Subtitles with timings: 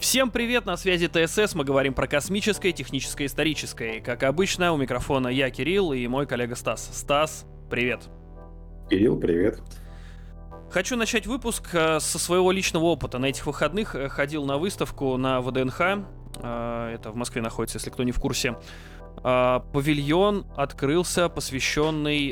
[0.00, 4.00] Всем привет, на связи ТСС, мы говорим про космическое, техническое, историческое.
[4.00, 6.88] Как обычно, у микрофона я, Кирилл, и мой коллега Стас.
[6.90, 8.08] Стас, привет.
[8.88, 9.60] Кирилл, привет.
[10.70, 13.18] Хочу начать выпуск э, со своего личного опыта.
[13.18, 15.80] На этих выходных э, ходил на выставку на ВДНХ.
[16.38, 18.56] Э, это в Москве находится, если кто не в курсе.
[19.22, 22.28] Павильон открылся, посвященный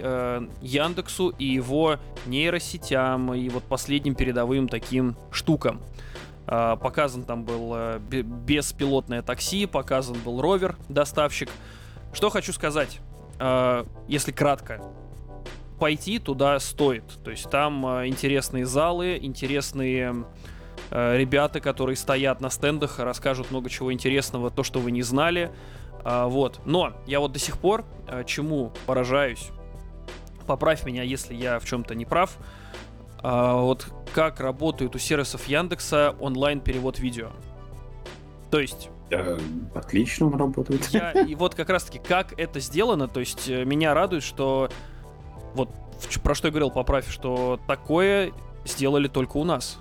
[0.62, 5.82] Яндексу и его нейросетям и вот последним передовым таким штукам.
[6.48, 11.50] Показан там был беспилотное такси, показан был ровер, доставщик.
[12.14, 13.00] Что хочу сказать,
[14.08, 14.80] если кратко
[15.78, 17.04] пойти туда стоит.
[17.24, 20.24] То есть там э, интересные залы, интересные
[20.90, 25.50] э, ребята, которые стоят на стендах, расскажут много чего интересного, то, что вы не знали.
[26.04, 26.60] Э, вот.
[26.64, 29.48] Но я вот до сих пор э, чему поражаюсь,
[30.46, 32.36] поправь меня, если я в чем-то не прав,
[33.22, 37.30] э, вот как работает у сервисов Яндекса онлайн-перевод видео.
[38.50, 38.90] То есть
[39.74, 40.84] Отлично он работает.
[40.86, 44.68] Я, и вот как раз-таки, как это сделано, то есть э, меня радует, что
[45.54, 45.70] вот
[46.22, 48.32] про что я говорил, поправь, что такое
[48.66, 49.78] сделали только у нас.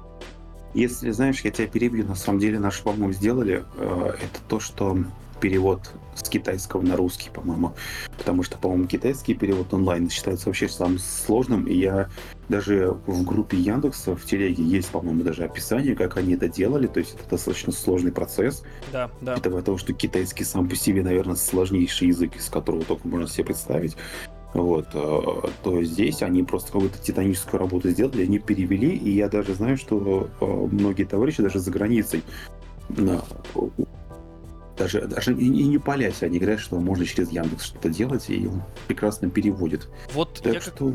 [0.73, 4.97] Если, знаешь, я тебя перебью, на самом деле наш, по-моему, сделали, э, это то, что
[5.41, 5.91] перевод
[6.25, 7.73] с китайского на русский, по-моему.
[8.17, 11.65] Потому что, по-моему, китайский перевод онлайн считается вообще самым сложным.
[11.65, 12.09] И я
[12.49, 16.87] даже в группе Яндекса в телеге есть, по-моему, даже описание, как они это делали.
[16.87, 18.63] То есть это достаточно сложный процесс.
[18.91, 19.35] Да, да.
[19.35, 23.45] Это того, что китайский сам по себе, наверное, сложнейший язык, из которого только можно себе
[23.45, 23.95] представить.
[24.53, 29.53] Вот, э, то здесь они просто какую-то титаническую работу сделали, они перевели, и я даже
[29.53, 32.23] знаю, что э, многие товарищи даже за границей
[34.77, 38.47] даже, даже и, и не палясь, они говорят, что можно через Яндекс что-то делать, и
[38.47, 39.89] он прекрасно переводит.
[40.13, 40.91] Вот так я что...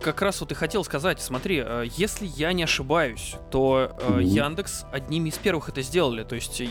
[0.00, 4.22] как, как раз вот и хотел сказать, смотри, э, если я не ошибаюсь, то mm-hmm.
[4.22, 6.24] Яндекс одними из первых это сделали.
[6.24, 6.62] То есть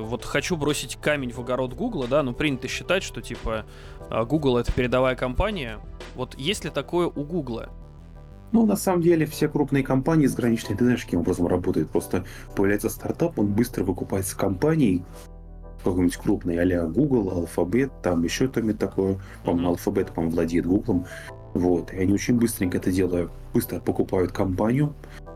[0.00, 3.66] вот хочу бросить камень в огород Гугла, да, но принято считать, что типа
[4.10, 5.80] Google это передовая компания.
[6.14, 7.70] Вот есть ли такое у Гугла?
[8.52, 11.90] Ну, на самом деле, все крупные компании заграничные, ты знаешь, каким образом работают.
[11.90, 12.24] Просто
[12.54, 15.04] появляется стартап, он быстро выкупается компанией,
[15.92, 21.06] какой-нибудь крупный, а Google, Alphabet, там еще кто-нибудь такое, по-моему, Alphabet, по-моему, владеет Google.
[21.54, 24.94] Вот, и они очень быстренько это делают, быстро покупают компанию,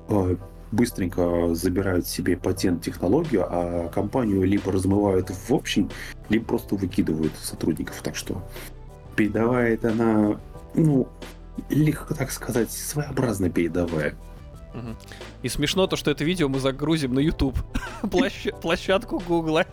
[0.09, 0.37] э,
[0.71, 5.91] быстренько забирают себе патент технологию, а компанию либо размывают в общем,
[6.29, 8.01] либо просто выкидывают сотрудников.
[8.03, 8.43] Так что
[9.17, 10.39] передавает она,
[10.75, 11.09] ну,
[11.69, 14.15] легко так сказать, своеобразно передовая.
[15.43, 17.57] И смешно то, что это видео мы загрузим на YouTube.
[18.63, 19.67] Площадку Гугла.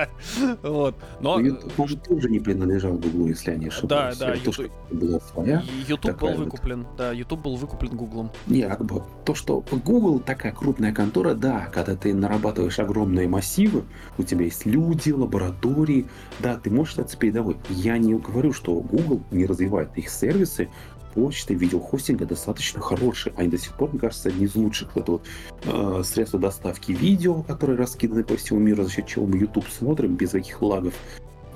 [0.62, 0.96] вот.
[1.20, 1.40] Но...
[1.40, 4.18] YouTube может тоже не принадлежал Гуглу, если я не ошибаюсь.
[4.18, 4.36] Да, да.
[4.44, 5.62] То, что была своя.
[5.88, 6.86] YouTube был выкуплен.
[6.96, 8.30] Да, YouTube был выкуплен Гуглом.
[8.46, 13.84] Не, как бы то, что Google такая крупная контора, да, когда ты нарабатываешь огромные массивы,
[14.18, 16.06] у тебя есть люди, лаборатории,
[16.40, 17.56] да, ты можешь стать передовой.
[17.68, 20.68] Я не говорю, что Google не развивает их сервисы,
[21.14, 23.32] почты, видеохостинга достаточно хорошие.
[23.36, 24.96] Они до сих пор, мне кажется, одни из лучших.
[24.96, 25.26] Это вот
[25.64, 30.16] э, средства доставки видео, которые раскиданы по всему миру, за счет чего мы YouTube смотрим
[30.16, 30.94] без каких лагов.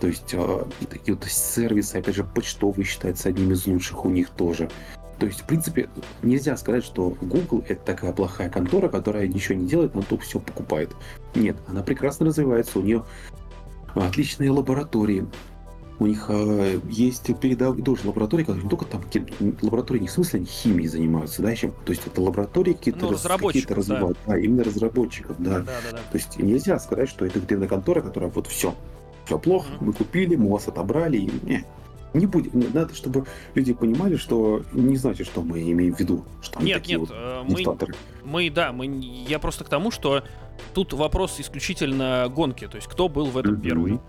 [0.01, 4.31] То есть э, такие вот сервисы, опять же, почтовые считаются одним из лучших у них
[4.31, 4.71] тоже.
[5.19, 5.89] То есть, в принципе,
[6.23, 10.39] нельзя сказать, что Google это такая плохая контора, которая ничего не делает, но то все
[10.39, 10.91] покупает.
[11.35, 13.05] Нет, она прекрасно развивается, у нее
[13.95, 15.27] отличные лаборатории,
[16.01, 19.03] у них э, есть передовые тоже лаборатории, которые не только там
[19.63, 23.13] лаборатории не в смысле они химией занимаются, да, еще, то есть это лаборатории какие-то, ну,
[23.13, 24.33] разработчиков, какие развивают, да.
[24.35, 25.59] да, именно разработчиков, да.
[25.59, 25.99] Да, да, да.
[25.99, 28.75] То есть нельзя сказать, что это где контора, которая вот все,
[29.27, 29.85] все плохо, mm-hmm.
[29.85, 31.65] мы купили, мы вас отобрали, и не,
[32.15, 32.55] не будет.
[32.55, 37.01] Надо, чтобы люди понимали, что не значит, что мы имеем в виду, что нет, нет,
[37.01, 37.77] вот э, мы,
[38.25, 40.23] мы, да, мы, я просто к тому, что
[40.75, 43.63] тут вопрос исключительно гонки, то есть кто был в этом mm-hmm.
[43.63, 44.01] первый.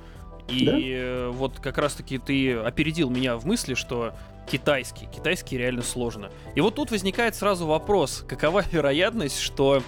[0.52, 1.30] И да?
[1.32, 4.14] Вот как раз-таки ты опередил меня в мысли, что
[4.50, 6.30] китайский, китайский реально сложно.
[6.56, 9.82] И вот тут возникает сразу вопрос, какова вероятность, что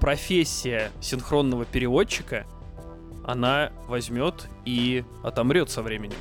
[0.00, 2.46] профессия синхронного переводчика,
[3.24, 6.16] она возьмет и отомрет со временем?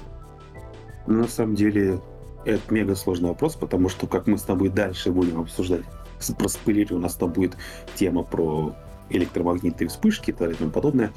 [1.07, 2.01] На самом деле,
[2.45, 5.81] это мега сложный вопрос, потому что, как мы с тобой дальше будем обсуждать,
[6.37, 7.57] про спойлеры у нас там будет
[7.95, 8.75] тема про
[9.09, 11.11] электромагнитные вспышки и тому подобное.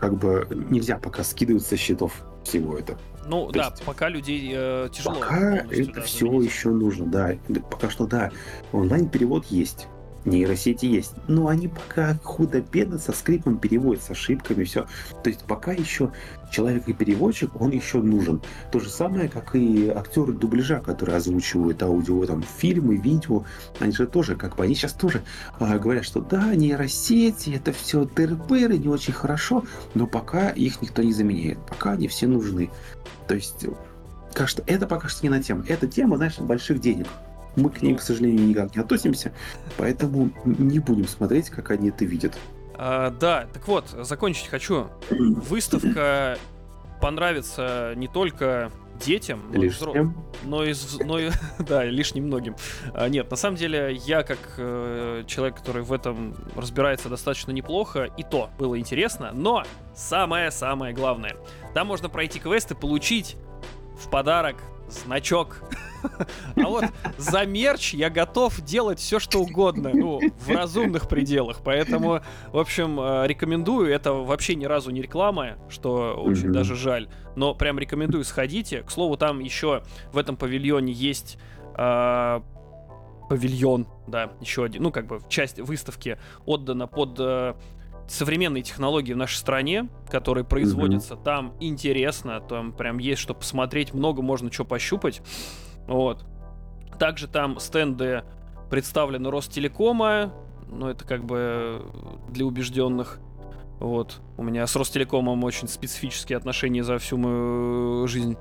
[0.00, 2.98] Как бы нельзя пока скидывать со счетов всего это.
[3.26, 5.16] Ну То да, есть, пока людей э, тяжело.
[5.16, 6.50] Пока это да, все заменить.
[6.50, 7.32] еще нужно, да.
[7.70, 8.30] Пока что да.
[8.72, 9.88] Онлайн-перевод есть.
[10.24, 14.86] Нейросети есть, но они пока худо-бедно со скрипом переводят, с ошибками, все.
[15.22, 16.12] То есть пока еще
[16.50, 18.40] человек и переводчик, он еще нужен.
[18.72, 23.44] То же самое, как и актеры дубляжа, которые озвучивают аудио, там, фильмы, видео,
[23.80, 25.22] они же тоже, как бы, они сейчас тоже
[25.58, 28.36] а, говорят, что да, нейросети, это все тыры
[28.78, 29.64] не очень хорошо,
[29.94, 32.70] но пока их никто не заменяет, пока они все нужны.
[33.26, 33.66] То есть,
[34.32, 35.64] кажется, это пока что не на тему.
[35.68, 37.06] Это тема, знаешь, больших денег
[37.58, 39.32] мы к ним, к сожалению, никак не относимся,
[39.76, 42.36] поэтому не будем смотреть, как они это видят.
[42.74, 44.86] А, да, так вот, закончить хочу.
[45.10, 46.38] Выставка
[47.00, 48.70] понравится не только
[49.04, 49.94] детям, но и, взро...
[50.44, 50.74] но и,
[51.04, 52.56] но и да, лишь немногим.
[52.94, 58.04] А, нет, на самом деле я как э, человек, который в этом разбирается достаточно неплохо,
[58.16, 59.30] и то было интересно.
[59.32, 59.64] Но
[59.94, 61.36] самое-самое главное,
[61.74, 63.36] там можно пройти квест и получить
[63.98, 64.56] в подарок
[64.90, 65.62] значок.
[66.56, 66.84] А вот
[67.16, 71.60] за мерч я готов делать все, что угодно, ну, в разумных пределах.
[71.64, 72.20] Поэтому,
[72.52, 73.90] в общем, э, рекомендую.
[73.92, 77.08] Это вообще ни разу не реклама, что очень даже жаль.
[77.36, 78.82] Но прям рекомендую, сходите.
[78.82, 79.82] К слову, там еще
[80.12, 81.38] в этом павильоне есть
[81.76, 82.40] э,
[83.28, 87.54] павильон, да, еще один, ну, как бы часть выставки отдана под э,
[88.08, 91.24] современные технологии в нашей стране, которые производятся, mm-hmm.
[91.24, 95.22] там интересно, там прям есть что посмотреть, много можно что пощупать.
[95.86, 96.24] Вот.
[96.98, 98.24] Также там стенды
[98.70, 100.34] представлены Ростелекома,
[100.68, 101.84] но это как бы
[102.28, 103.20] для убежденных.
[103.78, 104.20] Вот.
[104.36, 108.36] У меня с Ростелекомом очень специфические отношения за всю мою жизнь.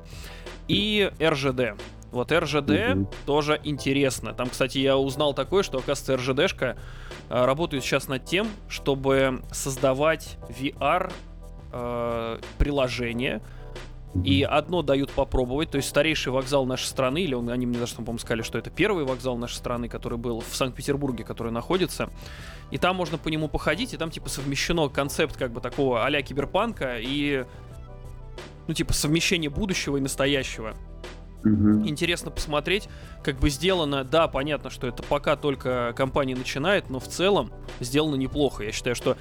[0.67, 1.79] И РЖД.
[2.17, 3.15] Вот РЖД mm-hmm.
[3.27, 4.33] тоже интересно.
[4.33, 6.77] Там, кстати, я узнал такое, что, оказывается, РЖДшка
[7.29, 11.13] э, работает сейчас над тем, чтобы создавать VR
[11.71, 13.43] э, приложение.
[14.23, 17.93] И одно дают попробовать, то есть старейший вокзал нашей страны, или он, они мне даже,
[17.93, 22.09] по-моему, сказали, что это первый вокзал нашей страны, который был в Санкт-Петербурге, который находится.
[22.71, 26.21] И там можно по нему походить, и там типа совмещено концепт как бы такого а
[26.23, 27.45] киберпанка и
[28.67, 30.73] ну типа совмещение будущего и настоящего.
[31.43, 32.89] Интересно посмотреть,
[33.23, 34.03] как бы сделано.
[34.03, 38.63] Да, понятно, что это пока только компания начинает, но в целом сделано неплохо.
[38.63, 39.17] Я считаю, что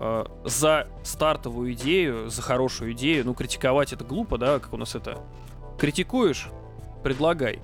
[0.00, 4.94] э, за стартовую идею, за хорошую идею, ну, критиковать это глупо, да, как у нас
[4.94, 5.18] это.
[5.78, 6.48] Критикуешь,
[7.02, 7.60] предлагай.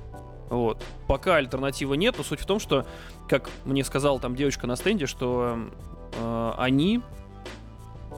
[0.49, 0.83] Вот.
[1.09, 2.87] Пока альтернативы нет, но суть в том, что,
[3.29, 5.59] как мне сказала там девочка на стенде, что
[6.15, 7.03] э, они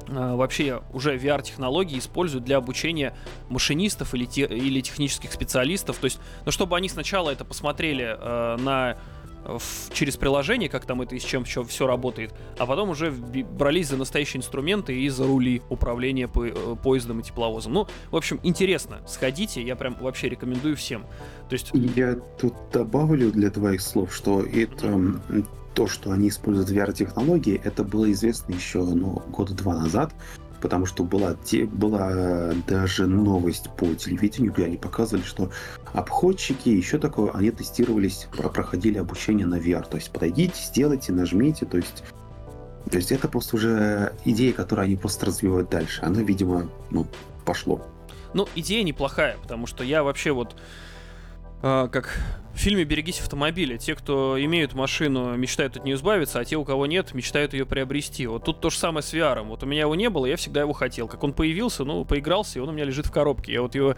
[0.09, 3.15] вообще уже VR-технологии используют для обучения
[3.49, 5.99] машинистов или, те, или технических специалистов.
[5.99, 8.97] То есть, ну, чтобы они сначала это посмотрели э, на
[9.45, 13.11] в, через приложение, как там это и с чем все, все работает, а потом уже
[13.11, 17.73] брались за настоящие инструменты и за рули управления по, э, поездом и тепловозом.
[17.73, 19.01] Ну, в общем, интересно.
[19.07, 21.03] Сходите, я прям вообще рекомендую всем.
[21.49, 21.71] То есть...
[21.73, 25.21] Я тут добавлю для твоих слов, что это
[25.79, 30.13] то, что они используют VR-технологии, это было известно еще ну, года два назад,
[30.61, 35.53] потому что была, те, была даже новость по телевидению, где они показывали, что
[35.93, 39.89] обходчики, еще такое, они тестировались, проходили обучение на VR.
[39.89, 42.03] То есть подойдите, сделайте, нажмите, то есть
[42.91, 46.03] то есть это просто уже идея, которую они просто развивают дальше.
[46.03, 47.07] Она, видимо, ну,
[47.45, 47.87] пошло.
[48.35, 50.57] Ну, идея неплохая, потому что я вообще вот
[51.63, 52.19] э, как
[52.59, 53.79] в фильме «Берегись автомобиля».
[53.79, 57.65] Те, кто имеют машину, мечтают от нее избавиться, а те, у кого нет, мечтают ее
[57.65, 58.27] приобрести.
[58.27, 59.45] Вот тут то же самое с VR.
[59.45, 61.07] Вот у меня его не было, я всегда его хотел.
[61.07, 63.53] Как он появился, ну, поигрался, и он у меня лежит в коробке.
[63.53, 63.95] Я вот его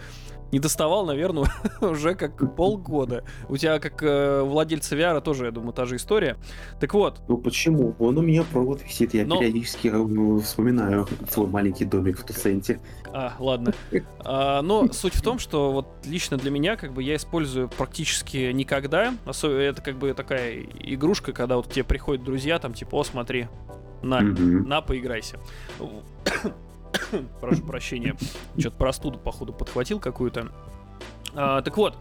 [0.53, 3.25] не доставал, наверное, уже как полгода.
[3.49, 6.37] У тебя, как э, владельца VR, тоже, я думаю, та же история.
[6.81, 7.21] Так вот.
[7.29, 7.95] Ну почему?
[7.99, 9.15] Он у меня провод висит.
[9.15, 9.39] Я Но...
[9.39, 12.81] периодически э, вспоминаю свой маленький домик в Туценте.
[13.13, 13.75] А, ладно.
[14.23, 18.50] А, но суть в том, что вот лично для меня, как бы, я использую практически
[18.53, 19.15] никогда.
[19.25, 23.05] Особенно это как бы такая игрушка, когда вот к тебе приходят друзья, там, типа, о,
[23.05, 23.49] смотри,
[24.03, 25.39] на, на, поиграйся.
[27.41, 28.17] Прошу прощения.
[28.59, 30.49] Что-то простуду, походу, подхватил какую-то.
[31.35, 31.97] А, так вот.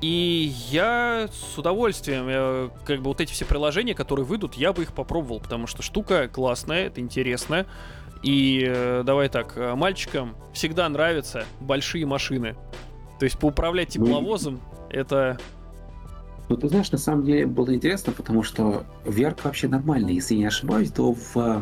[0.00, 4.82] И я с удовольствием, я, как бы вот эти все приложения, которые выйдут, я бы
[4.82, 7.66] их попробовал, потому что штука классная, это интересно.
[8.22, 12.56] И э, давай так, э, мальчикам всегда нравятся большие машины.
[13.20, 15.38] То есть поуправлять тепловозом ну, это...
[16.48, 20.14] Ну, ты знаешь, на самом деле было интересно, потому что VR вообще нормальный.
[20.14, 21.60] Если я не ошибаюсь, то в э,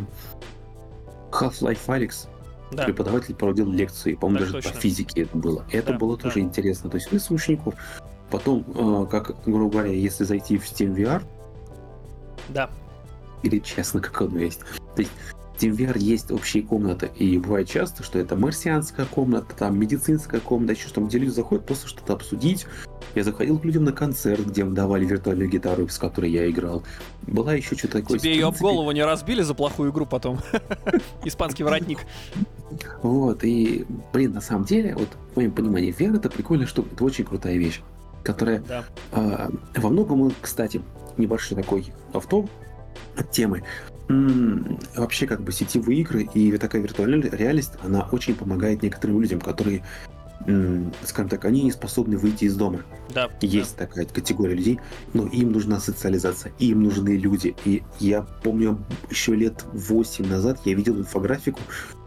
[1.32, 2.28] Half-Life Alyx
[2.70, 2.84] да.
[2.84, 4.70] преподаватель проводил лекции, по-моему, даже точно.
[4.70, 5.64] по физике это было.
[5.72, 6.22] Это да, было да.
[6.22, 6.90] тоже интересно.
[6.90, 7.74] То есть вы учеников.
[8.30, 11.24] Потом, э, как, грубо говоря, если зайти в Steam VR,
[12.50, 12.70] да.
[13.42, 14.60] или честно, как оно есть.
[14.94, 15.12] То есть
[15.58, 20.40] в Steam VR есть общие комнаты, и бывает часто, что это марсианская комната, там медицинская
[20.40, 22.66] комната, еще что там, где люди заходят просто что-то обсудить,
[23.14, 26.82] Я заходил к людям на концерт, где им давали виртуальную гитару, с которой я играл.
[27.22, 28.18] Была еще что-то такое.
[28.18, 30.38] Тебе ее об голову не разбили за плохую игру потом?
[31.24, 32.00] Испанский воротник.
[33.02, 37.04] Вот, и, блин, на самом деле, вот в моем понимании, VR это прикольная штука, это
[37.04, 37.80] очень крутая вещь,
[38.22, 38.84] которая Да.
[39.12, 40.82] а, во многом, кстати,
[41.16, 42.48] небольшой такой автоп
[43.16, 43.62] от темы.
[44.96, 49.84] Вообще, как бы сетевые игры и такая виртуальная реальность, она очень помогает некоторым людям, которые,
[51.04, 52.80] скажем так, они не способны выйти из дома.
[53.12, 53.28] Да.
[53.42, 54.80] Есть такая категория людей,
[55.12, 57.54] но им нужна социализация, им нужны люди.
[57.66, 58.78] И я помню,
[59.10, 61.60] еще лет 8 назад я видел инфографику,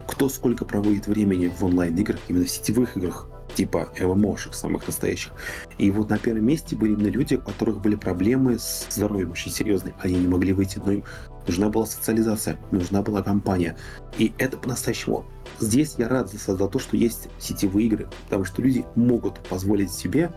[0.08, 5.32] кто сколько проводит времени в онлайн-играх, именно в сетевых играх, типа ММОшек самых настоящих.
[5.78, 9.50] И вот на первом месте были именно люди, у которых были проблемы с здоровьем очень
[9.50, 9.94] серьезные.
[10.00, 11.04] Они не могли выйти, но им
[11.46, 13.76] нужна была социализация, нужна была компания.
[14.18, 15.24] И это по-настоящему.
[15.60, 19.92] Здесь я рад за, за то, что есть сетевые игры, потому что люди могут позволить
[19.92, 20.32] себе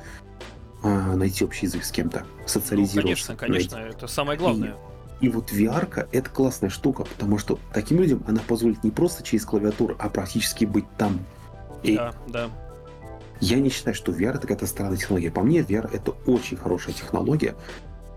[0.84, 3.36] а, найти общий язык с кем-то, Ну, социализироваться.
[3.36, 4.75] конечно, конечно, это самое главное.
[5.22, 9.45] И вот VR это классная штука, потому что таким людям она позволит не просто через
[9.45, 11.19] клавиатуру, а практически быть там.
[11.84, 12.50] И Да, да.
[13.42, 15.32] Я не считаю, что VR это какая-то странная технология.
[15.32, 17.56] По мне, VR это очень хорошая технология,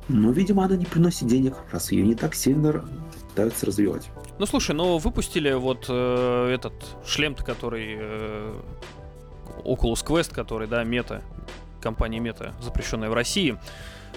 [0.09, 2.85] но, видимо, она не приносит денег, раз ее не так сильно
[3.29, 4.09] пытаются развивать.
[4.39, 6.73] Ну слушай, ну выпустили вот э, этот
[7.05, 8.55] шлем-то, который э,
[9.65, 11.23] Oculus Quest, который, да, мета,
[11.81, 13.59] компания мета, запрещенная в России.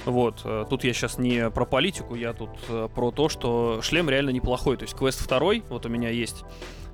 [0.06, 4.10] Вот, э, тут я сейчас не про политику, я тут э, про то, что шлем
[4.10, 4.78] реально неплохой.
[4.78, 6.44] То есть Quest 2, вот у меня есть.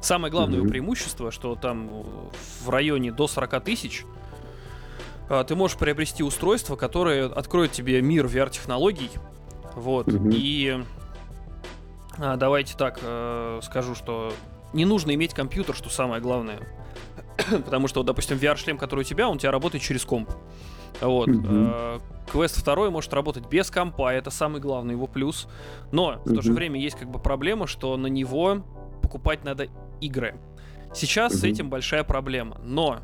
[0.01, 0.70] Самое главное Мгм.
[0.70, 2.04] преимущество, что там э,
[2.66, 4.06] в районе до 40 тысяч
[5.50, 9.10] ты можешь приобрести устройство, которое откроет тебе мир VR-технологий.
[9.75, 10.08] Вот.
[10.08, 10.30] Мгм.
[10.34, 10.82] И
[12.20, 14.34] а, давайте так э, скажу, что
[14.74, 16.60] не нужно иметь компьютер, что самое главное.
[17.66, 20.30] Потому что, вот, допустим, VR-шлем, который у тебя, он у тебя работает через комп.
[21.01, 21.29] Вот.
[21.29, 22.00] Э,
[22.32, 25.48] Quest 2 может работать без компа, это самый главный его плюс.
[25.91, 28.63] Но в то же время есть как бы проблема, что на него
[29.01, 29.67] покупать надо
[30.01, 30.36] игры.
[30.94, 32.60] Сейчас с этим большая проблема.
[32.63, 33.01] Но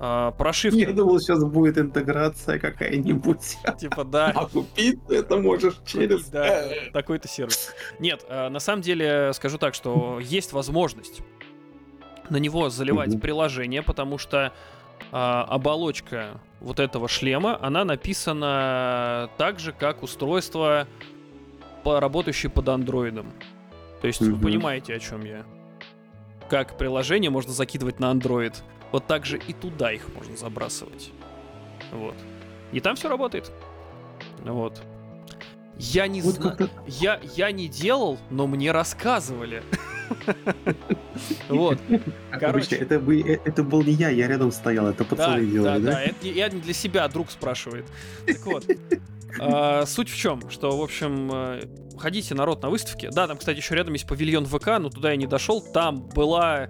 [0.00, 3.58] а, прошивка, Я думал, сейчас будет интеграция какая-нибудь.
[3.78, 6.26] типа, да, А купить ты это можешь через...
[6.26, 7.72] Да, такой-то сервис.
[7.98, 11.22] Нет, э, на самом деле скажу так, что есть возможность
[12.28, 14.52] на него заливать приложение, потому что
[15.12, 20.86] а, оболочка вот этого шлема, она написана так же, как устройство,
[21.84, 23.32] работающее под андроидом.
[24.00, 24.40] То есть вы Мгм.
[24.40, 25.44] понимаете, о чем я.
[26.48, 28.54] Как приложение можно закидывать на Android,
[28.92, 31.10] вот так же и туда их можно забрасывать.
[31.92, 32.14] Вот.
[32.72, 33.50] И там все работает.
[34.42, 34.80] Вот.
[35.76, 36.70] Я не Вот знаю.
[36.86, 39.62] Я, я не делал, но мне рассказывали.
[41.48, 41.78] Вот.
[42.32, 42.76] Короче.
[42.76, 45.92] Это, э, это был не я, я рядом стоял, это Да, пацаны да, делали, да?
[45.92, 46.02] да.
[46.02, 47.86] Это не- я не для себя, друг спрашивает.
[48.26, 48.66] Так вот.
[49.40, 51.62] а, Суть в чем, что, в общем, э,
[51.98, 53.10] ходите, народ, на выставке.
[53.10, 55.60] Да, там, кстати, еще рядом есть павильон ВК, но туда я не дошел.
[55.60, 56.68] Там была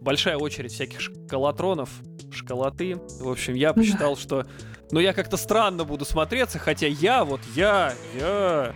[0.00, 1.90] большая очередь всяких школотронов,
[2.32, 2.96] школоты.
[3.20, 4.46] В общем, я посчитал, что...
[4.90, 8.74] Ну, я как-то странно буду смотреться, хотя я, вот я, я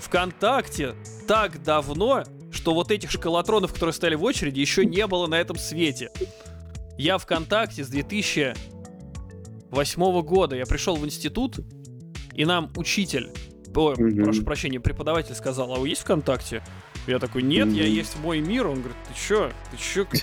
[0.00, 0.94] ВКонтакте
[1.26, 5.56] так давно, что вот этих школотронов, которые стояли в очереди, еще не было на этом
[5.58, 6.10] свете.
[6.96, 10.56] Я ВКонтакте с 2008 года.
[10.56, 11.60] Я пришел в институт,
[12.32, 13.30] и нам учитель,
[13.74, 14.24] о, Мгм.
[14.24, 16.62] прошу прощения, преподаватель сказал, а вы есть ВКонтакте?
[17.06, 17.92] Я такой, нет, я Мгм.
[17.92, 18.66] есть в мой мир.
[18.66, 19.50] Он говорит, ты чё?
[19.70, 20.04] Ты чё?
[20.10, 20.18] Ты,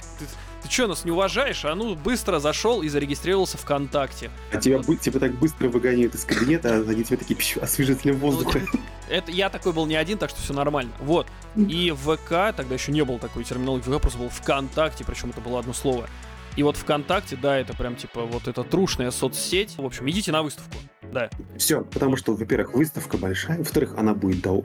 [0.66, 1.64] ты чё, нас не уважаешь?
[1.66, 4.32] А ну, быстро зашел и зарегистрировался ВКонтакте.
[4.52, 8.18] А тебя, бы- тебя так быстро выгоняют из кабинета, а они тебе такие пищу, освежителем
[8.18, 8.62] воздуха.
[9.10, 10.92] Это я такой был не один, так что все нормально.
[11.00, 11.28] Вот.
[11.56, 15.60] И ВК, тогда еще не было такой терминологии, ВК просто был ВКонтакте, причем это было
[15.60, 16.10] одно слово.
[16.56, 19.78] И вот ВКонтакте, да, это прям типа вот эта трушная соцсеть.
[19.78, 20.78] В общем, идите на выставку.
[21.12, 21.30] Да.
[21.58, 24.64] Все, потому что, во-первых, выставка большая, во-вторых, она будет до,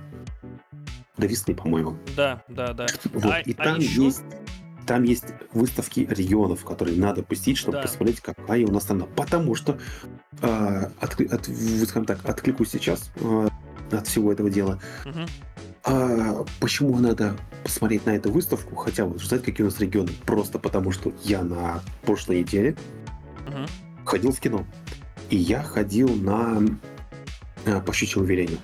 [1.17, 1.99] до весны, по-моему.
[2.17, 2.87] Да, да, да.
[3.13, 3.25] Вот.
[3.25, 4.23] А- и а там еще- есть
[4.91, 7.83] там есть выставки регионов, которые надо посетить, чтобы Да.
[7.83, 9.07] посмотреть, какая у нас страна.
[9.15, 9.79] Потому что,
[10.43, 13.49] э, от, в- скажем так, откликусь сейчас э,
[13.93, 14.81] от всего этого дела.
[15.05, 15.27] Мгм.
[15.85, 18.75] А почему надо посмотреть на эту выставку?
[18.75, 20.11] Хотя вот знаете, какие у нас регионы?
[20.27, 22.77] Просто потому, что я на прошлой неделе
[23.47, 23.67] Мгм.
[24.05, 24.67] ходил в кино.
[25.31, 26.63] И я ходил на
[27.65, 28.59] э, по щучьему велению.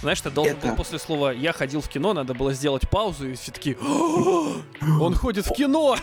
[0.00, 3.28] Знаешь, ты должен Это- был после слова «я ходил в кино», надо было сделать паузу,
[3.28, 3.76] и все таки
[5.00, 5.96] он ходит в кино!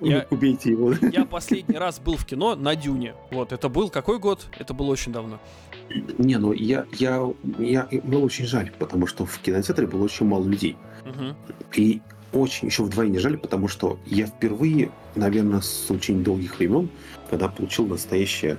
[0.00, 0.92] Я- Убейте его.
[1.12, 3.14] Я последний раз был в кино на Дюне.
[3.30, 4.46] Вот, это был какой год?
[4.58, 5.38] Это было очень давно.
[6.18, 7.22] Не, ну я, я,
[7.58, 10.76] я, мне очень жаль, потому что в кинотеатре было очень мало людей.
[11.74, 12.00] И
[12.32, 16.88] очень, еще вдвойне жаль, потому что я впервые, наверное, с очень долгих времен,
[17.30, 18.56] когда получил настоящее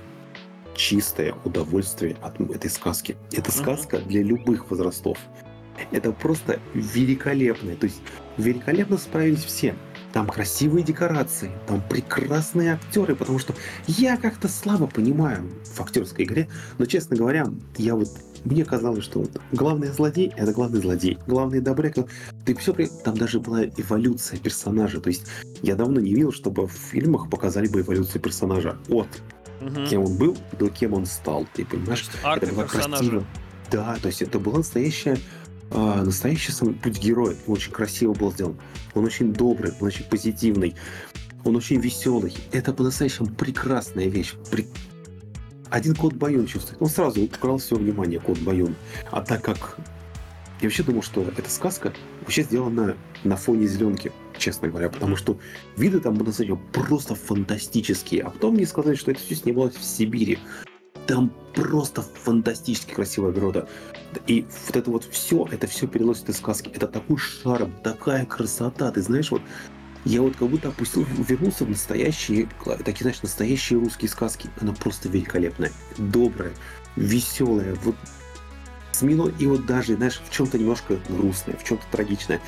[0.78, 3.16] чистое удовольствие от этой сказки.
[3.32, 5.18] Это сказка для любых возрастов.
[5.90, 7.74] Это просто великолепно.
[7.76, 8.00] То есть
[8.36, 9.74] великолепно справились все.
[10.12, 13.54] Там красивые декорации, там прекрасные актеры, потому что
[13.86, 18.08] я как-то слабо понимаю в актерской игре, но, честно говоря, я вот
[18.44, 21.18] мне казалось, что вот главный злодей— это главный злодей.
[21.26, 21.96] Главный добряк—
[22.46, 22.72] ты все
[23.04, 25.00] Там даже была эволюция персонажа.
[25.00, 25.26] То есть
[25.60, 29.08] я давно не видел, чтобы в фильмах показали бы эволюцию персонажа от
[29.60, 29.86] угу.
[29.86, 31.46] кем он был до кем он стал.
[31.54, 32.08] Ты понимаешь?
[32.22, 33.24] Арка это было красиво.
[33.70, 35.18] Да, то есть это была настоящая
[35.70, 37.36] а, настоящий сам путь героя.
[37.46, 38.56] Очень красиво был сделан.
[38.94, 40.74] Он очень добрый, он очень позитивный,
[41.44, 42.34] он очень веселый.
[42.52, 44.34] Это по-настоящему прекрасная вещь.
[44.50, 44.66] При...
[45.68, 46.80] Один кот Байон чувствует.
[46.80, 48.74] Он сразу украл все внимание, кот Байон.
[49.10, 49.76] А так как
[50.60, 55.38] я вообще думал, что эта сказка вообще сделана на фоне зеленки, честно говоря, потому что
[55.76, 58.22] виды там по-настоящему просто фантастические.
[58.22, 60.38] А потом мне сказали, что это все снималось в Сибири.
[61.06, 63.68] Там просто фантастически красивая природа.
[64.26, 66.70] И вот это вот все, это все переносит из сказки.
[66.74, 68.90] Это такой шарм, такая красота.
[68.90, 69.42] Ты знаешь, вот
[70.04, 72.48] я вот как будто опустил, вернулся в настоящие,
[72.84, 74.50] такие, знаешь, настоящие русские сказки.
[74.60, 76.52] Она просто великолепная, добрая,
[76.96, 77.96] веселая, вот
[78.98, 82.40] смело и вот даже, знаешь, в чем-то немножко грустная, в чем-то трагичная.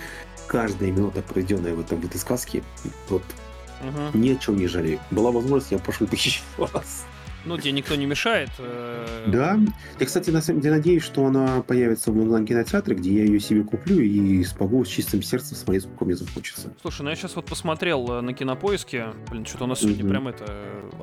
[0.47, 2.64] Каждая минута, проведенная в, этом, в этой сказке,
[3.09, 3.23] вот
[3.80, 4.19] угу.
[4.19, 5.00] ни о чем не жалею.
[5.11, 7.04] Была возможность, я пошел бы еще раз.
[7.45, 8.51] Ну, тебе никто не мешает.
[8.59, 9.25] Э...
[9.29, 9.59] Да.
[9.99, 13.63] Я, кстати, на самом деле надеюсь, что она появится в онлайн-кинотеатре, где я ее себе
[13.63, 16.73] куплю и смогу с чистым сердцем смотреть, сколько мне захочется.
[16.81, 19.09] Слушай, ну я сейчас вот посмотрел э, на кинопоиске.
[19.31, 20.45] Блин, что-то у нас сегодня прям это...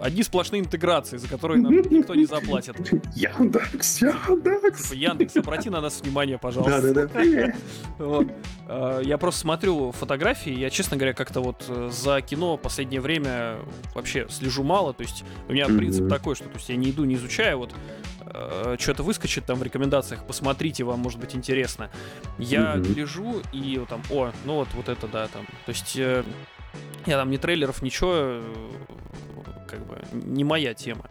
[0.02, 2.78] Одни сплошные интеграции, за которые нам никто не заплатит.
[3.16, 4.90] Яндекс, Яндекс.
[4.90, 6.82] Типа, Яндекс, обрати на нас внимание, пожалуйста.
[6.82, 8.26] Да-да-да.
[8.70, 13.60] Э, я просто смотрю фотографии, я, честно говоря, как-то вот э, за кино последнее время
[13.96, 16.90] вообще слежу мало, то есть у меня принцип такой, такое, что то есть я не
[16.90, 17.74] иду, не изучаю, вот
[18.26, 21.90] э, что-то выскочит там в рекомендациях, посмотрите, вам может быть интересно.
[22.38, 22.94] Я mm-hmm.
[22.94, 25.46] гляжу и вот там, о, ну вот, вот это да, там.
[25.66, 26.24] То есть э,
[27.06, 28.42] я там ни трейлеров, ничего, э,
[29.70, 31.06] как бы не моя тема.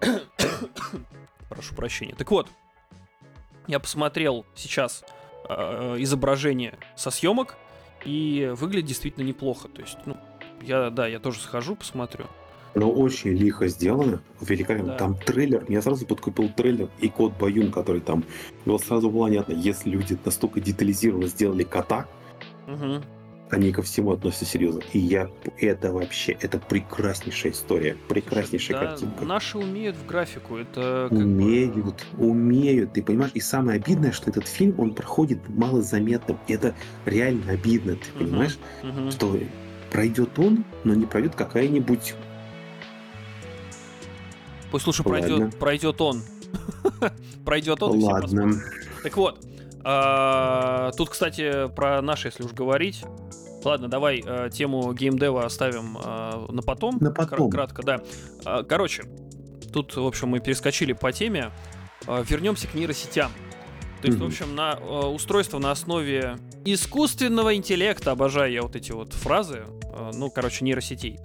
[1.48, 2.14] Прошу прощения.
[2.14, 2.48] Так вот,
[3.66, 5.02] я посмотрел сейчас
[5.48, 7.56] э, изображение со съемок,
[8.04, 9.68] и выглядит действительно неплохо.
[9.68, 10.16] То есть, ну,
[10.62, 12.26] я, да, я тоже схожу, посмотрю
[12.74, 14.92] но очень лихо сделано, великолепно.
[14.92, 14.98] Да.
[14.98, 18.24] Там трейлер, я сразу подкупил трейлер и код Баюн, который там,
[18.64, 22.06] было сразу понятно, если люди настолько детализированно сделали кота,
[22.66, 23.02] угу.
[23.50, 24.82] они ко всему относятся серьезно.
[24.92, 29.24] И я, это вообще, это прекраснейшая история, прекраснейшая да, картинка.
[29.24, 31.94] Наши умеют в графику, это Умеют, бы...
[32.18, 33.32] умеют, ты понимаешь?
[33.34, 36.38] И самое обидное, что этот фильм, он проходит малозаметным.
[36.46, 36.74] И это
[37.06, 38.30] реально обидно, ты угу.
[38.30, 38.58] понимаешь?
[38.82, 39.10] Угу.
[39.10, 39.36] Что
[39.90, 42.14] пройдет он, но не пройдет какая-нибудь
[44.70, 46.22] Пусть лучше пройдет, пройдет он.
[47.44, 48.02] пройдет он.
[48.02, 48.52] Ладно.
[49.02, 49.44] Так вот.
[49.84, 53.04] А, тут, кстати, про наши, если уж говорить.
[53.64, 56.98] Ладно, давай а, тему геймдева оставим а, на потом.
[57.00, 57.50] На потом.
[57.50, 58.00] Кратко, да.
[58.44, 59.04] А, короче,
[59.72, 61.52] тут, в общем, мы перескочили по теме.
[62.06, 63.30] А, вернемся к нейросетям.
[64.00, 64.22] То есть, mm-hmm.
[64.22, 69.64] в общем, на э, устройство на основе искусственного интеллекта, обожаю я вот эти вот фразы,
[69.82, 71.18] э, ну, короче, нейросетей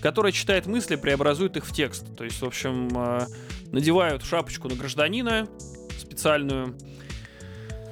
[0.00, 2.04] которая читает мысли, преобразует их в текст.
[2.16, 3.26] То есть, в общем, э,
[3.72, 5.48] надевают шапочку на гражданина
[5.98, 6.76] специальную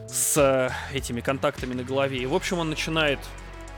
[0.08, 2.18] с э, этими контактами на голове.
[2.18, 3.18] И, в общем, он начинает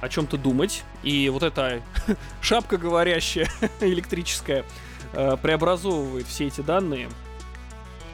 [0.00, 0.82] о чем-то думать.
[1.02, 1.80] И вот эта
[2.40, 3.48] шапка говорящая,
[3.80, 4.64] электрическая,
[5.12, 7.08] э, преобразовывает все эти данные,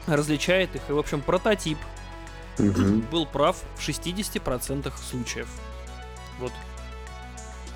[0.07, 0.81] различает их.
[0.89, 1.77] И, в общем, прототип
[3.11, 5.47] был прав в 60% случаев.
[6.39, 6.51] Вот.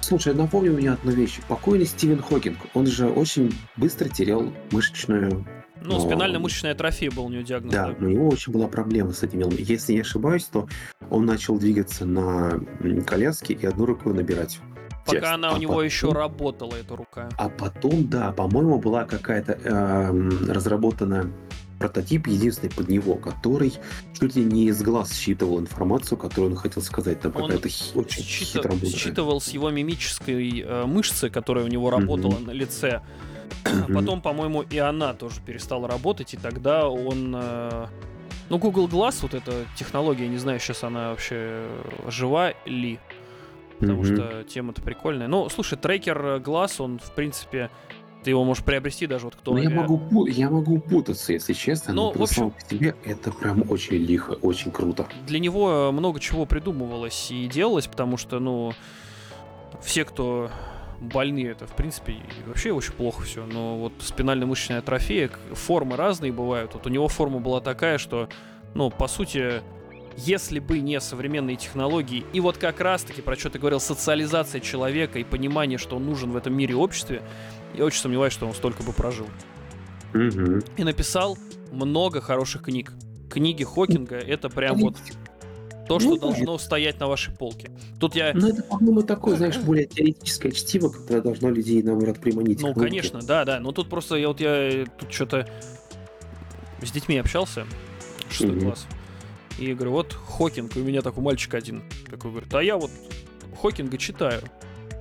[0.07, 1.41] Слушай, напомни мне одну вещь.
[1.49, 5.45] Покойный Стивен Хокинг, он же очень быстро терял мышечную
[5.81, 7.73] ну, спинально-мышечная атрофия был у него диагноз.
[7.73, 9.49] Да, да, у него очень была проблема с этим.
[9.49, 10.67] Если не ошибаюсь, то
[11.09, 12.59] он начал двигаться на
[13.05, 14.59] коляске и одну рукой набирать.
[15.05, 15.33] Пока текст.
[15.33, 15.85] она а у него потом...
[15.85, 17.29] еще работала, эта рука.
[17.37, 21.31] А потом, да, по-моему, была какая-то э, разработана
[21.79, 23.73] прототип единственный под него, который
[24.19, 27.21] чуть ли не из глаз считывал информацию, которую он хотел сказать.
[27.21, 28.63] Там какая-то очень считав...
[28.63, 28.91] хитромудрая.
[28.91, 32.45] считывал с его мимической э, мышцы, которая у него работала mm-hmm.
[32.45, 33.01] на лице.
[33.63, 33.93] Mm-hmm.
[33.93, 37.33] Потом, по-моему, и она тоже перестала работать, и тогда он...
[37.35, 37.87] Э,
[38.49, 41.67] ну, Google Glass, вот эта технология, не знаю, сейчас она вообще
[42.07, 42.99] жива ли,
[43.79, 44.15] потому mm-hmm.
[44.15, 45.27] что тема-то прикольная.
[45.27, 47.69] Ну, слушай, трекер Glass, он, в принципе,
[48.23, 49.53] Ты его можешь приобрести даже вот кто...
[49.53, 53.31] Ну, я могу, я могу путаться, если честно, но, но в общем, по себе это
[53.31, 55.07] прям очень лихо, очень круто.
[55.25, 58.73] Для него много чего придумывалось и делалось, потому что, ну,
[59.81, 60.49] все, кто
[60.99, 63.45] больные, это, в принципе, вообще очень плохо все.
[63.45, 66.73] Но вот спинально-мышечная атрофия, формы разные бывают.
[66.73, 68.29] Вот у него форма была такая, что,
[68.73, 69.61] ну, по сути,
[70.17, 75.19] если бы не современные технологии, и вот как раз-таки, про что ты говорил, социализация человека
[75.19, 77.21] и понимание, что он нужен в этом мире обществе,
[77.77, 79.27] я очень сомневаюсь, что он столько бы прожил.
[80.13, 80.61] Угу.
[80.77, 81.37] И написал
[81.71, 82.93] много хороших книг.
[83.29, 84.97] Книги Хокинга— это прям вот
[85.87, 87.71] то, что ну, должно стоять на вашей полке.
[87.99, 88.33] Тут я...
[88.33, 92.61] Ну, это, по-моему, такое, знаешь, более теоретическое чтиво, которое должно людей, наоборот, приманить.
[92.61, 93.59] Ну, конечно, да, да.
[93.59, 95.47] Но тут просто я вот я тут что-то
[96.81, 97.65] с детьми общался,
[98.29, 98.87] шестой mm класс.
[99.59, 101.83] И говорю, вот Хокинг, у меня такой мальчик один.
[102.09, 102.91] Такой говорит, а я вот
[103.59, 104.41] Хокинга читаю.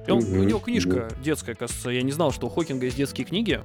[0.07, 0.39] И он, mm-hmm.
[0.39, 1.23] У него книжка mm-hmm.
[1.23, 1.91] детская, кажется.
[1.91, 3.61] Я не знал, что у Хокинга есть детские книги.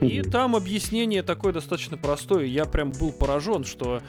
[0.00, 2.44] И там объяснение такое достаточно простое.
[2.44, 4.00] Я прям был поражен, что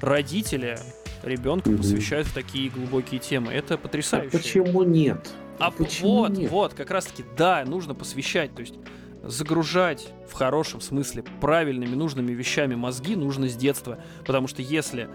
[0.00, 0.78] родители
[1.22, 1.76] ребенка mm-hmm.
[1.76, 3.52] посвящают в такие глубокие темы.
[3.52, 4.36] Это потрясающе.
[4.36, 5.30] А почему нет?
[5.58, 6.50] А почему вот, нет?
[6.50, 8.54] вот, как раз таки, да, нужно посвящать.
[8.54, 8.74] То есть
[9.22, 13.98] загружать в хорошем смысле правильными, нужными вещами мозги нужно с детства.
[14.24, 15.08] Потому что если,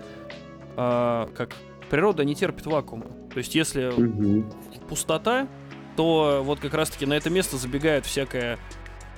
[0.78, 1.56] э, как
[1.90, 4.46] природа не терпит вакуума, то есть если угу.
[4.88, 5.48] пустота,
[5.98, 8.58] то вот как раз-таки на это место забегает всякая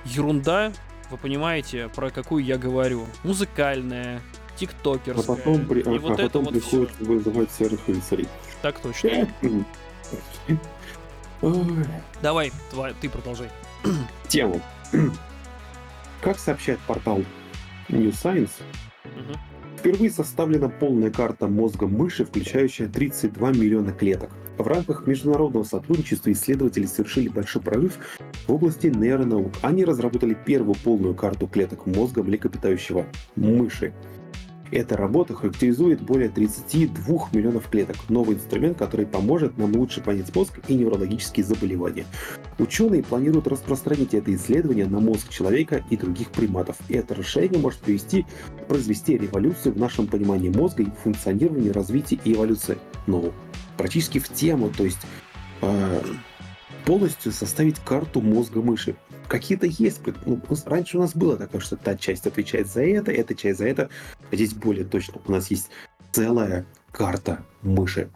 [0.04, 0.72] ерунда,
[1.10, 3.06] вы понимаете, про какую я говорю.
[3.22, 4.20] Музыкальная,
[4.56, 5.36] тиктокерская.
[5.36, 5.80] А потом, при...
[5.80, 7.04] и а, вот а потом вот приходится все.
[7.04, 8.28] вызывать серых рыцарей.
[8.62, 9.28] Так точно.
[12.22, 13.48] Давай, твой, ты продолжай.
[14.28, 14.60] Тему.
[16.22, 17.22] Как сообщает портал
[17.88, 18.50] New Science,
[19.78, 24.30] впервые составлена полная карта мозга мыши, включающая 32 миллиона клеток.
[24.60, 27.96] В рамках международного сотрудничества исследователи совершили большой прорыв
[28.46, 29.52] в области нейронаук.
[29.62, 33.94] Они разработали первую полную карту клеток мозга млекопитающего мыши.
[34.70, 37.96] Эта работа характеризует более 32 миллионов клеток.
[38.10, 42.04] Новый инструмент, который поможет нам лучше понять мозг и неврологические заболевания.
[42.58, 46.76] Ученые планируют распространить это исследование на мозг человека и других приматов.
[46.88, 48.26] И это расширение может привести,
[48.68, 52.76] произвести революцию в нашем понимании мозга и функционировании, развитии и эволюции.
[53.06, 53.32] Но
[53.80, 55.00] практически в тему, то есть
[55.62, 56.02] э,
[56.84, 58.94] полностью составить карту мозга мыши.
[59.26, 60.02] Какие-то есть.
[60.26, 63.66] Ну, раньше у нас было такое, что та часть отвечает за это, эта часть за
[63.66, 63.88] это.
[64.30, 65.20] А здесь более точно.
[65.26, 65.70] У нас есть
[66.12, 68.10] целая карта мыши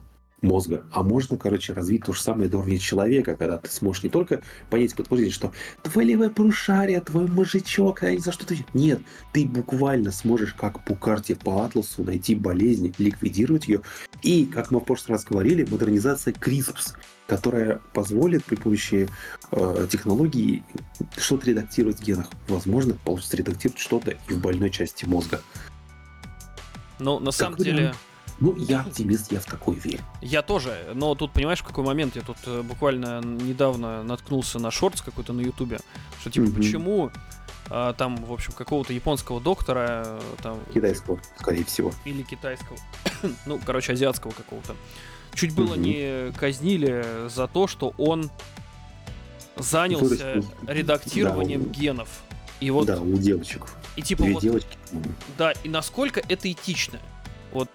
[0.44, 0.84] мозга.
[0.92, 4.42] А можно, короче, развить то же самое до уровня человека, когда ты сможешь не только
[4.70, 5.52] понять, подтвердить, что
[5.82, 8.64] твое левое полушарие, твой мозжечок, а за что ты...
[8.74, 9.00] Нет,
[9.32, 13.80] ты буквально сможешь, как по карте, по атласу, найти болезнь, ликвидировать ее.
[14.22, 16.94] И, как мы в прошлый раз говорили, модернизация CRISPS,
[17.26, 19.08] которая позволит при помощи
[19.50, 20.62] э, технологии
[21.16, 22.28] что-то редактировать в генах.
[22.48, 25.40] Возможно, получится редактировать что-то и в больной части мозга.
[26.98, 27.94] Ну, на самом как деле...
[28.40, 30.02] Ну, я оптимист, я в такой верю.
[30.20, 32.16] Я тоже, но тут, понимаешь, в какой момент?
[32.16, 35.78] Я тут э, буквально недавно наткнулся на шортс какой-то на ютубе,
[36.20, 36.56] что типа, mm-hmm.
[36.56, 37.12] почему
[37.70, 40.02] а, там, в общем, какого-то японского доктора.
[40.04, 41.92] Э, там, китайского, скорее всего.
[42.04, 42.78] Или китайского.
[43.46, 44.74] ну, короче, азиатского какого-то.
[45.34, 48.30] Чуть было не казнили за то, что он
[49.56, 52.08] занялся редактированием да, генов.
[52.60, 53.66] И вот, да, у девочек.
[53.96, 54.76] И типа вот, девочки.
[55.38, 56.98] Да, и насколько это этично.
[57.52, 57.70] Вот,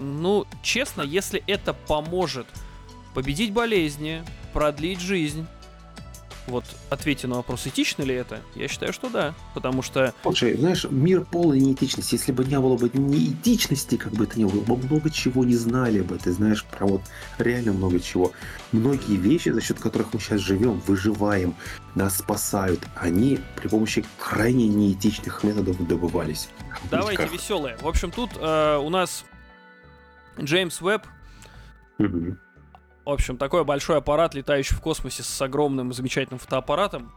[0.00, 2.46] ну, честно, если это поможет
[3.14, 5.46] победить болезни, продлить жизнь,
[6.46, 9.34] вот ответьте на вопрос, этично ли это, я считаю, что да.
[9.54, 10.12] Потому что...
[10.22, 12.14] Слушай, знаешь, мир полный неэтичности.
[12.14, 15.54] Если бы не было бы неэтичности, как бы это ни было, мы много чего не
[15.54, 16.18] знали бы.
[16.18, 17.02] Ты знаешь, про вот
[17.38, 18.32] реально много чего.
[18.72, 21.54] Многие вещи, за счет которых мы сейчас живем, выживаем,
[21.94, 26.48] нас спасают, они при помощи крайне неэтичных методов добывались.
[26.90, 27.76] Давайте веселые.
[27.80, 29.24] В общем, тут э, у нас
[30.44, 32.36] Джеймс угу
[33.10, 37.12] в общем, такой большой аппарат, летающий в космосе с огромным замечательным фотоаппаратом.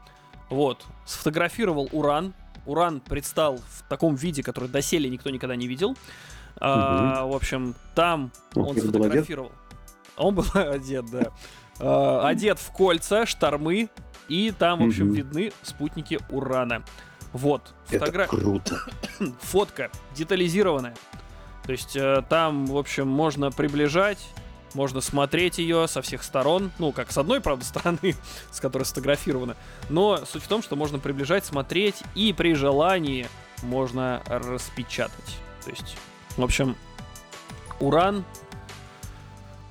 [0.50, 0.86] Вот.
[1.06, 2.34] Сфотографировал Уран.
[2.66, 5.92] Уран предстал в таком виде, который доселе никто никогда не видел.
[5.92, 5.98] Угу.
[6.62, 9.52] А, в общем, там он, он сфотографировал.
[10.18, 11.32] Он был одет, да.
[11.80, 13.90] А, одет в кольца, штормы,
[14.30, 15.16] и там, в общем, угу.
[15.16, 16.84] видны спутники Урана.
[17.34, 17.74] Вот.
[17.86, 18.24] Фотогра...
[18.24, 18.80] Это круто.
[19.42, 20.96] Фотка детализированная.
[21.66, 24.20] То есть э, там, в общем, можно приближать
[24.76, 28.16] можно смотреть ее со всех сторон, ну, как с одной, правда, стороны,
[28.52, 29.56] с которой сфотографировано,
[29.90, 33.28] но суть в том, что можно приближать, смотреть, и при желании
[33.62, 35.38] можно распечатать.
[35.64, 35.96] То есть,
[36.36, 36.76] в общем,
[37.80, 38.26] Уран,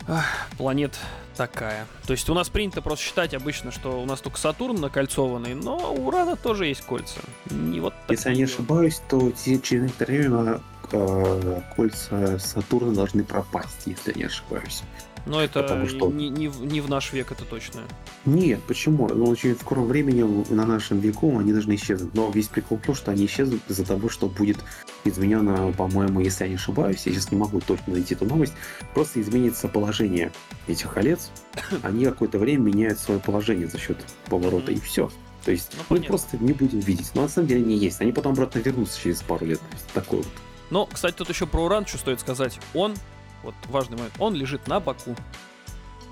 [0.09, 0.25] ах,
[0.57, 0.99] планет
[1.37, 1.87] такая.
[2.07, 5.93] То есть у нас принято просто считать обычно, что у нас только Сатурн накольцованный, но
[5.95, 7.21] у Урана тоже есть кольца.
[7.51, 10.61] Не вот Если я не ошибаюсь, то через некоторое время
[10.93, 14.83] э, кольца Сатурна должны пропасть, если я не ошибаюсь.
[15.25, 16.11] Но это Потому что...
[16.11, 17.83] не, не, в, не в наш век, это точно.
[18.25, 19.09] Нет, почему?
[19.09, 22.15] Ну, очень в скором времени на нашем веку они должны исчезнуть.
[22.15, 24.59] Но весь прикол в том, что они исчезнут из-за того, что будет
[25.05, 28.55] изменено, по-моему, если я не ошибаюсь, я сейчас не могу точно найти эту новость,
[28.95, 30.33] просто изменится положение
[30.67, 31.31] этих колец.
[31.83, 34.77] Они какое-то время меняют свое положение за счет поворота, mm-hmm.
[34.77, 35.11] и все.
[35.45, 37.11] То есть ну, мы просто не будем видеть.
[37.15, 38.01] Но на самом деле не есть.
[38.01, 39.61] Они потом обратно вернутся через пару лет.
[39.93, 40.29] Такой вот.
[40.73, 42.59] Но, кстати, тут еще про уран что стоит сказать.
[42.73, 42.95] Он
[43.43, 45.15] вот важный момент, он лежит на боку.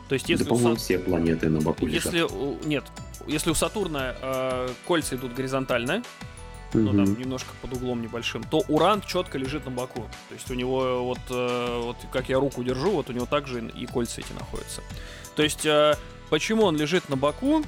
[0.06, 0.84] То есть, если да, по-моему, Сат...
[0.84, 2.66] все планеты на боку если лежат.
[2.66, 2.84] Нет,
[3.26, 6.02] если у Сатурна э, кольца идут горизонтально, mm-hmm.
[6.74, 10.02] ну там немножко под углом небольшим, то Уран четко лежит на боку.
[10.28, 13.66] То есть у него вот, э, вот как я руку держу, вот у него также
[13.66, 14.82] и кольца эти находятся.
[15.36, 15.94] То есть э,
[16.28, 17.64] почему он лежит на боку?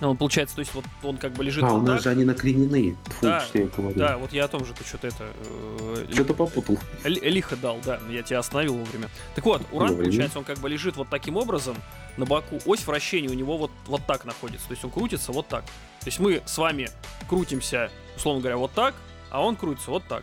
[0.00, 1.62] Он получается, то есть вот он как бы лежит.
[1.62, 2.02] А, у нас так.
[2.04, 2.96] же они накренены.
[3.04, 3.98] Фу, да, что я говорю.
[3.98, 5.26] Да, вот я о том же, ты что-то это.
[5.44, 6.78] Э, что-то попутал.
[7.04, 9.08] Лихо дал, да, я тебя остановил вовремя.
[9.34, 10.04] Так вот, уран, Вовремя.
[10.04, 11.76] получается, он как бы лежит вот таким образом
[12.16, 12.58] на боку.
[12.64, 14.66] Ось вращения у него вот, вот так находится.
[14.68, 15.64] То есть он крутится вот так.
[15.64, 16.88] То есть мы с вами
[17.28, 18.94] крутимся, условно говоря, вот так,
[19.30, 20.22] а он крутится вот так.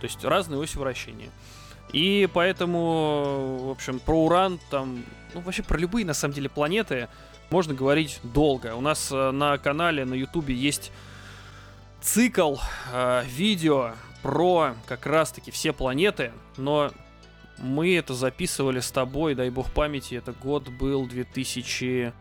[0.00, 1.30] То есть разные оси вращения.
[1.92, 7.08] И поэтому, в общем, про уран там, ну вообще про любые на самом деле планеты
[7.50, 8.74] можно говорить долго.
[8.74, 10.92] У нас э, на канале на ютубе есть
[12.00, 12.56] цикл
[12.92, 16.90] э, видео про как раз-таки все планеты, но
[17.58, 22.12] мы это записывали с тобой, дай бог памяти, это год был 2000...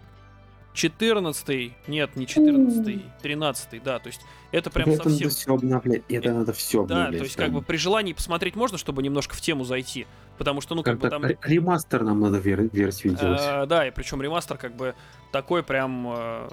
[0.76, 5.28] 14 нет, не 14 13 да, то есть это прям это совсем...
[5.28, 7.12] Надо все обновлять, это надо все обновлять.
[7.12, 7.48] Да, то есть прям.
[7.48, 10.06] как бы при желании посмотреть можно, чтобы немножко в тему зайти,
[10.38, 11.40] потому что, ну, как, как бы там...
[11.42, 13.42] Ремастер нам надо вер- версию делать.
[13.42, 14.96] А, да, и причем ремастер как бы
[15.32, 16.48] такой прям э,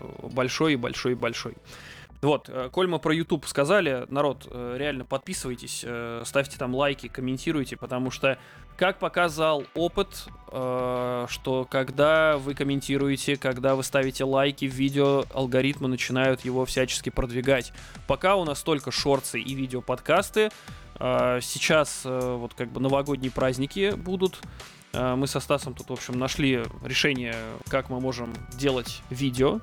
[2.22, 5.84] Вот, э, коль мы про YouTube сказали, народ, э, реально подписывайтесь,
[6.24, 8.38] ставьте там лайки, комментируйте, потому что
[8.76, 15.88] как показал опыт, э, что когда вы комментируете, когда вы ставите лайки в видео, алгоритмы
[15.88, 17.72] начинают его всячески продвигать.
[18.06, 20.50] Пока у нас только шорты и видео подкасты.
[20.98, 24.40] Э, сейчас э, вот как бы новогодние праздники будут.
[24.92, 27.34] Э, мы со Стасом тут, в общем, нашли решение,
[27.68, 29.60] как мы можем делать видео.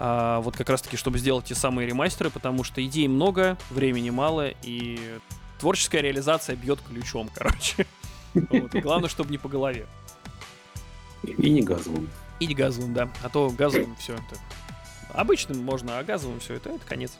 [0.00, 4.10] А, вот как раз таки, чтобы сделать те самые ремастеры, потому что идей много, времени
[4.10, 5.18] мало, и
[5.58, 7.86] творческая реализация бьет ключом, короче.
[8.34, 8.72] Вот.
[8.74, 9.86] главное, чтобы не по голове.
[11.24, 12.08] И не газовым.
[12.38, 13.08] И не газовым, да.
[13.22, 14.40] А то газовым все это...
[15.10, 17.12] Обычным можно, а газовым все это, это конец.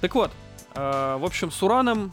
[0.00, 0.30] Так вот,
[0.74, 2.12] э, в общем, с ураном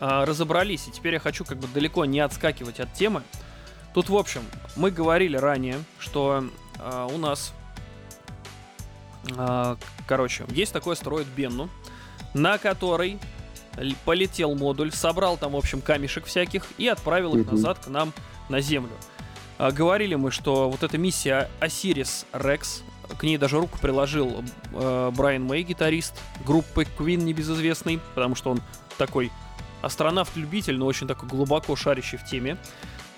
[0.00, 3.22] э, разобрались, и теперь я хочу как бы далеко не отскакивать от темы.
[3.94, 4.42] Тут, в общем,
[4.74, 6.44] мы говорили ранее, что
[6.78, 7.54] э, у нас,
[10.06, 11.68] короче, есть такой астероид Бенну,
[12.34, 13.18] на который
[14.04, 18.12] полетел модуль, собрал там, в общем, камешек всяких и отправил их назад к нам
[18.48, 18.92] на Землю.
[19.58, 22.82] А, говорили мы, что вот эта миссия Осирис Рекс,
[23.16, 28.60] к ней даже руку приложил э, Брайан Мэй, гитарист группы Queen небезызвестный, потому что он
[28.98, 29.30] такой
[29.82, 32.56] астронавт-любитель, но очень такой глубоко шарящий в теме.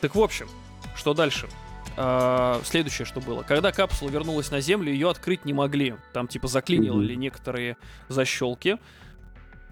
[0.00, 0.48] Так в общем,
[0.96, 1.48] что дальше?
[1.96, 3.42] Uh, следующее, что было.
[3.44, 5.94] Когда капсула вернулась на Землю, ее открыть не могли.
[6.12, 7.18] Там типа заклинили mm-hmm.
[7.18, 7.76] некоторые
[8.08, 8.78] защелки.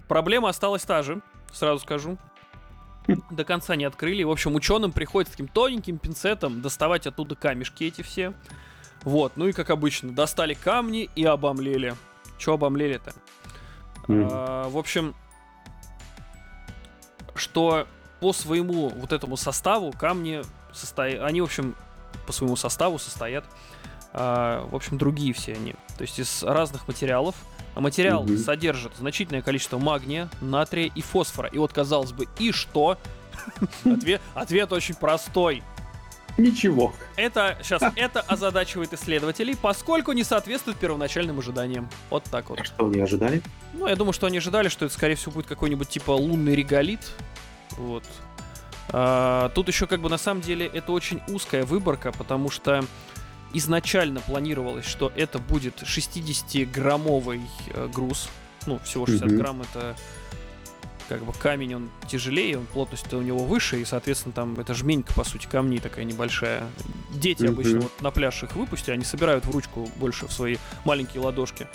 [0.07, 1.21] Проблема осталась та же,
[1.53, 2.19] сразу скажу.
[3.31, 4.23] До конца не открыли.
[4.23, 8.33] В общем, ученым приходится таким тоненьким пинцетом доставать оттуда камешки эти все.
[9.03, 11.97] Вот, ну и как обычно, достали камни и обомлели.
[12.39, 13.13] Че обомлели-то?
[14.09, 15.17] А, в общем,
[17.35, 17.89] что
[18.21, 21.23] по своему вот этому составу камни состоят...
[21.23, 21.75] Они, в общем,
[22.33, 23.45] по своему составу состоят,
[24.15, 25.75] а, в общем, другие все они.
[25.99, 27.35] То есть из разных материалов.
[27.75, 28.37] А материал угу.
[28.37, 31.49] содержит значительное количество магния, натрия и фосфора.
[31.49, 32.99] И вот, казалось бы, и что?
[33.85, 35.63] Ответ, ответ очень простой.
[36.39, 36.95] Ничего.
[37.17, 41.89] Это сейчас это озадачивает исследователей, поскольку не соответствует первоначальным ожиданиям.
[42.09, 42.61] Вот так вот.
[42.61, 43.43] А что они ожидали?
[43.75, 47.01] Ну, я думаю, что они ожидали, что это, скорее всего, будет какой-нибудь типа лунный реголит.
[47.73, 48.05] Вот.
[48.91, 52.85] А, тут еще как бы на самом деле это очень узкая выборка, потому что
[53.55, 57.43] изначально планировалось, что это будет 60-граммовый
[57.75, 58.29] э, груз.
[58.67, 59.37] Ну, всего 60 mm-hmm.
[59.37, 59.97] грамм это
[61.09, 65.13] как бы камень, он тяжелее, он плотность у него выше, и, соответственно, там это жменька,
[65.13, 66.63] по сути, камней такая небольшая.
[67.11, 67.49] Дети mm-hmm.
[67.49, 71.67] обычно вот на пляж их выпустят, они собирают в ручку больше в свои маленькие ладошки.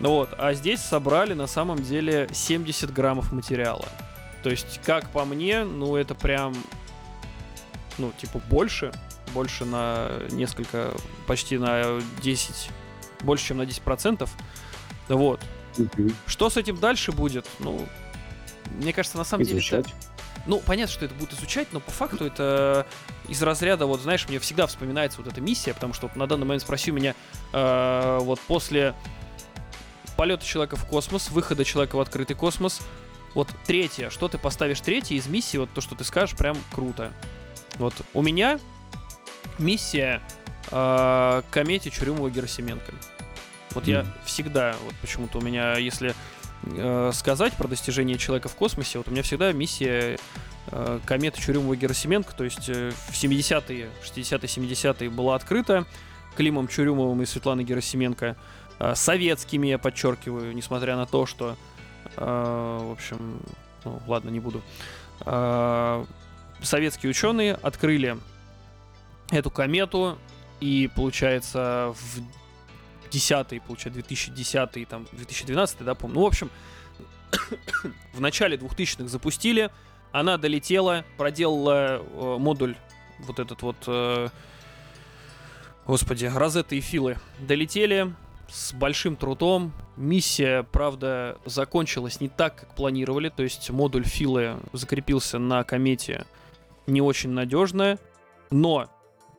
[0.00, 3.88] Ну вот, а здесь собрали на самом деле 70 граммов материала.
[4.44, 6.54] То есть, как по мне, ну это прям,
[7.96, 8.92] ну, типа больше,
[9.32, 10.92] больше на несколько,
[11.26, 12.68] почти на 10,
[13.22, 14.28] больше, чем на 10%.
[15.08, 15.40] Вот.
[15.78, 16.14] Мгм.
[16.26, 17.46] Что с этим дальше будет?
[17.58, 17.86] Ну,
[18.74, 19.60] мне кажется, на самом деле...
[19.60, 19.94] это- Изучать.
[20.46, 22.86] ну, понятно, что это будут изучать, но по факту это
[23.28, 26.44] из разряда, вот, знаешь, мне всегда вспоминается вот эта миссия, потому что вот на данный
[26.44, 27.14] момент спроси меня,
[27.54, 28.94] э, вот после
[30.18, 32.82] полета человека в космос, выхода человека в открытый космос,
[33.34, 37.12] вот третье, что ты поставишь третье из миссии, вот то, что ты скажешь, прям круто.
[37.78, 38.58] Вот у меня
[39.58, 40.20] миссия
[40.70, 42.94] э, к комете Чурюмова-Герасименко.
[43.72, 44.12] Вот я Мгм.
[44.24, 46.14] всегда, вот почему-то у меня, если
[46.62, 50.18] э, сказать про достижение человека в космосе, вот у меня всегда миссия
[50.68, 55.84] э, кометы Чурюмова-Герасименко, то есть э, в 70-е, 60-е, 70-е была открыта
[56.36, 58.36] Климом Чурюмовым и Светланой Герасименко,
[58.78, 61.56] э, советскими, я подчеркиваю, несмотря на то, что,
[62.16, 63.40] в общем,
[63.84, 64.62] ну, ладно, не буду.
[65.24, 66.04] Э,
[66.62, 68.16] советские ученые открыли
[69.30, 70.18] эту комету,
[70.60, 72.20] и, получается, в
[73.10, 76.14] 10 получается, 2010 там, 2012 да, помню.
[76.16, 76.50] Ну, в общем,
[78.12, 79.70] в начале 2000-х запустили,
[80.12, 82.76] она долетела, проделала э, модуль
[83.20, 84.28] вот этот вот, э,
[85.86, 88.12] господи, Розетта и Филы долетели
[88.48, 89.72] с большим трудом.
[89.96, 96.26] Миссия, правда, закончилась не так, как планировали, то есть модуль Филы закрепился на комете
[96.86, 97.98] не очень надежно,
[98.50, 98.88] но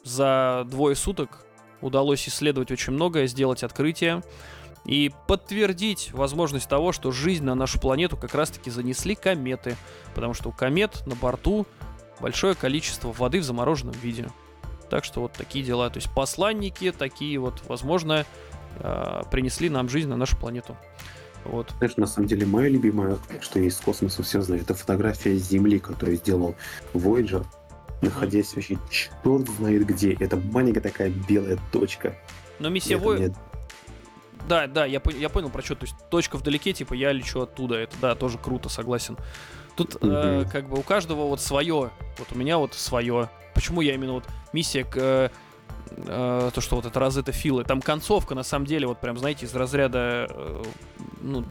[0.04, 1.46] за двое суток
[1.82, 4.24] удалось исследовать очень многое, сделать открытие
[4.86, 9.76] и подтвердить возможность того, что жизнь на нашу планету как раз-таки занесли кометы,
[10.14, 11.66] потому что у комет на борту
[12.20, 14.30] большое количество воды в замороженном виде.
[14.90, 15.90] Так что вот такие дела.
[15.90, 18.26] То есть посланники такие вот, возможно,
[18.80, 20.78] э, принесли нам жизнь на нашу планету.
[21.44, 21.72] Вот.
[21.78, 26.18] Знаешь, на самом деле, мое любимое, что из космоса все знают, это фотография Земли, которую
[26.18, 26.56] сделал
[26.94, 27.46] Voyager,
[28.02, 30.14] находясь вообще черт знает где.
[30.14, 32.16] Это маленькая такая белая точка.
[32.60, 33.20] Но миссия Вой...
[33.20, 33.36] мне-
[34.48, 35.76] Да, да, я, я понял про что.
[35.76, 37.76] То есть точка вдалеке, типа я лечу оттуда.
[37.76, 39.18] Это да, тоже круто, согласен.
[39.76, 40.50] Тут э, Мгм.
[40.50, 41.92] как бы у каждого вот свое.
[42.18, 43.30] Вот у меня вот свое.
[43.54, 45.32] Почему я именно вот миссия к
[45.90, 47.64] э, э, то, что вот это Розетта Филы.
[47.64, 50.64] Там концовка, на самом деле, вот прям, знаете, из разряда, э,
[51.22, 51.46] ну,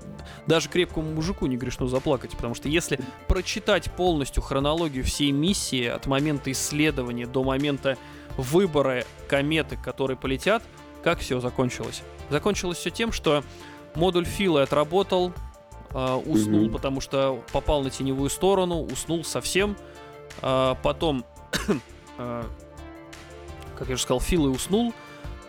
[0.46, 6.06] даже крепкому мужику не грешно заплакать, потому что если прочитать полностью хронологию всей миссии от
[6.06, 7.96] момента исследования до момента
[8.36, 10.62] выбора кометы, которые полетят,
[11.02, 12.02] как все закончилось?
[12.30, 13.44] Закончилось все тем, что
[13.94, 15.32] модуль Филы отработал,
[15.92, 16.72] э, уснул, Мгм.
[16.72, 19.76] потому что попал на теневую сторону, уснул совсем.
[20.42, 21.24] А, потом,
[22.18, 22.42] э,
[23.76, 24.94] как я уже сказал, Филы уснул,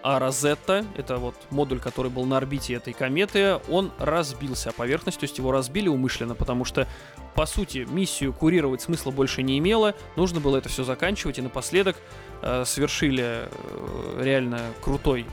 [0.07, 5.19] а Розетта, это вот модуль, который был на орбите этой кометы, он разбился о поверхность,
[5.19, 6.87] то есть его разбили умышленно, потому что,
[7.33, 11.97] по сути, миссию курировать смысла больше не имело, нужно было это все заканчивать, и напоследок
[12.43, 15.25] э, совершили э, реально крутой,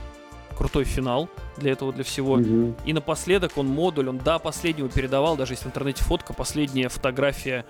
[0.53, 2.37] крутой финал для этого, для всего.
[2.37, 2.75] Мгм.
[2.85, 7.65] И напоследок он модуль, он до последнего передавал, даже если в интернете фотка, последняя фотография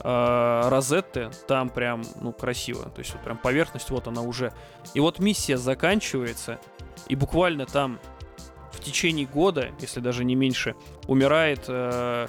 [0.00, 2.84] э, Розетты, там прям, ну, красиво.
[2.90, 4.52] То есть вот прям поверхность, вот она уже.
[4.94, 6.58] И вот миссия заканчивается,
[7.08, 7.98] и буквально там
[8.72, 10.74] в течение года, если даже не меньше,
[11.06, 12.26] умирает э,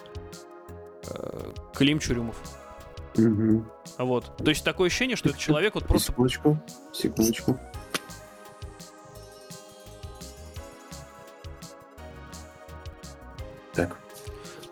[1.10, 2.36] э, Клим Чурюмов.
[3.98, 4.38] А Вот.
[4.38, 6.12] То есть такое ощущение, что этот человек вот просто...
[6.12, 6.60] Секундочку,
[6.94, 7.60] секундочку.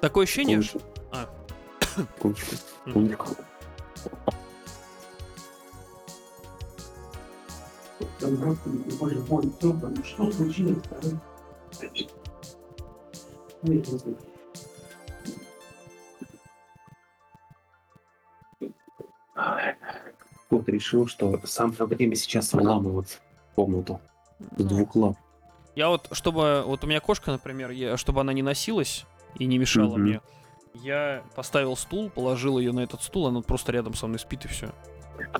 [0.01, 0.79] Такое ощущение, что...
[1.11, 1.29] А.
[1.95, 2.55] Секундочку,
[2.85, 3.27] секундочку.
[10.03, 10.77] Что случилось?
[20.49, 23.19] Кот решил, что самое время сейчас вламывать
[23.51, 23.99] в комнату
[24.57, 25.17] с двух лап.
[25.75, 26.63] Я вот, чтобы...
[26.65, 30.01] Вот у меня кошка, например, я- чтобы она не носилась и не мешала Мгм.
[30.01, 30.21] мне,
[30.75, 34.47] я поставил стул, положил ее на этот стул, она просто рядом со мной спит и
[34.47, 34.69] все.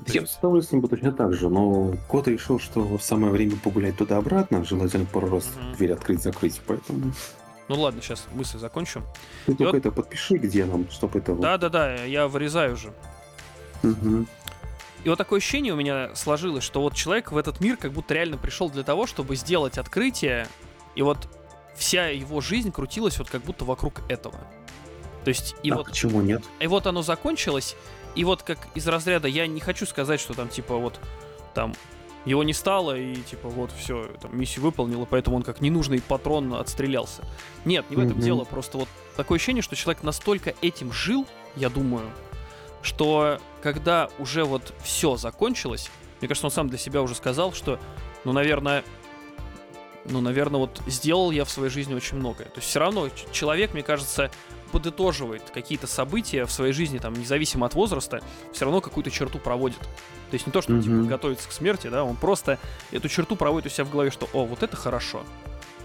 [0.08, 4.63] Я с удовольствием бы точно так же, но кот решил, что самое время погулять туда-обратно,
[4.63, 5.73] желательно пару раз Мгм.
[5.75, 7.12] дверь открыть-закрыть, поэтому
[7.67, 9.01] Ну ладно, сейчас мысль закончу.
[9.45, 11.36] ты только вот- это подпиши, где нам, чтобы это...
[11.36, 12.93] Да-да-да, я вырезаю уже.
[13.84, 14.27] Мгм.
[15.03, 18.13] И вот такое ощущение у меня сложилось, что вот человек в этот мир как будто
[18.13, 20.47] реально пришел для того, чтобы сделать открытие,
[20.95, 21.27] и вот
[21.76, 24.38] вся его жизнь крутилась вот как будто вокруг этого.
[25.24, 26.44] То есть, и а вот почему нет?
[26.60, 27.76] И вот оно закончилось,
[28.16, 31.00] и вот как из разряда, я не хочу сказать, что там, типа, вот,
[31.54, 31.74] там,
[32.26, 36.54] его не стало, и, типа, вот, все, там, миссию выполнила, поэтому он как ненужный патрон
[36.54, 37.24] отстрелялся.
[37.66, 38.22] Нет, не в этом Мгм.
[38.22, 42.10] дело, просто вот такое ощущение, что человек настолько этим жил, я думаю,
[42.82, 45.90] что когда уже вот все закончилось,
[46.21, 47.80] мне кажется, он сам для себя уже сказал, что,
[48.23, 48.84] ну, наверное,
[50.08, 52.47] ну, наверное, вот сделал я в своей жизни очень многое.
[52.47, 54.31] То есть все равно человек, мне кажется,
[54.71, 59.79] подытоживает какие-то события в своей жизни, там, независимо от возраста, все равно какую-то черту проводит.
[59.79, 60.81] То есть не то, что mm-hmm.
[60.83, 62.60] типа, готовится к смерти, да, он просто
[62.91, 65.23] эту черту проводит у себя в голове, что, о, вот это хорошо.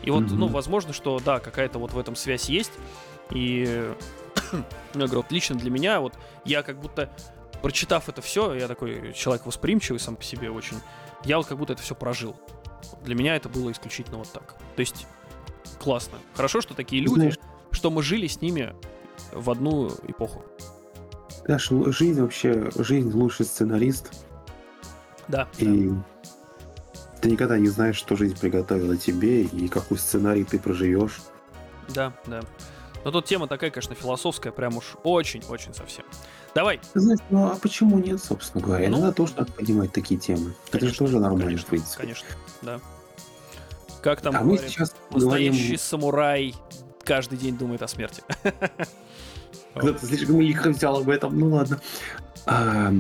[0.02, 0.34] И вот, mm-hmm.
[0.34, 2.72] ну, возможно, что, да, какая-то вот в этом связь есть.
[3.30, 3.92] И,
[4.52, 4.62] я
[4.94, 6.14] говорю, вот лично для меня, вот,
[6.44, 7.10] я как будто,
[7.62, 10.78] прочитав это все, я такой человек восприимчивый сам по себе очень,
[11.24, 12.34] я вот как будто это все прожил.
[13.05, 14.57] Для меня это было исключительно вот так.
[14.76, 15.07] То есть,
[15.78, 16.18] классно.
[16.35, 17.39] Хорошо, что такие люди, Знаешь,
[17.70, 18.74] что мы жили с ними
[19.33, 20.45] в одну эпоху.
[21.45, 24.12] Знаешь, жизнь вообще, жизнь лучший сценарист.
[25.28, 25.49] Да.
[25.59, 25.91] И
[27.20, 31.20] ты никогда не знаешь, что жизнь приготовила тебе и какой сценарий ты проживешь.
[31.89, 32.41] Да, да.
[33.05, 36.05] Но тут тема такая, конечно, философская, прям уж очень-очень совсем.
[36.55, 36.80] Давай.
[36.94, 38.88] Знаешь, ну а почему нет, собственно говоря?
[38.88, 40.55] Ну, Иногда тоже надо поднимать такие темы.
[40.70, 42.03] Конечно, Это же тоже нормально, конечно, в принципе.
[42.03, 42.28] Конечно,
[42.62, 42.80] да.
[44.03, 45.78] Как там а говорят, мы сейчас настоящий говорим...
[45.78, 46.55] самурай
[47.05, 48.22] каждый день думает о смерти.
[49.74, 51.80] Кто-то слишком лихо взял об этом, ну ладно.
[52.46, 52.92] А,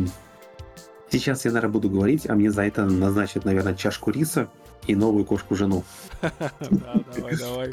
[1.10, 4.48] сейчас я, наверное, буду говорить, а мне за это назначат, наверное, чашку риса
[4.86, 5.84] и новую кошку-жену.
[6.70, 7.70] Да, давай, давай.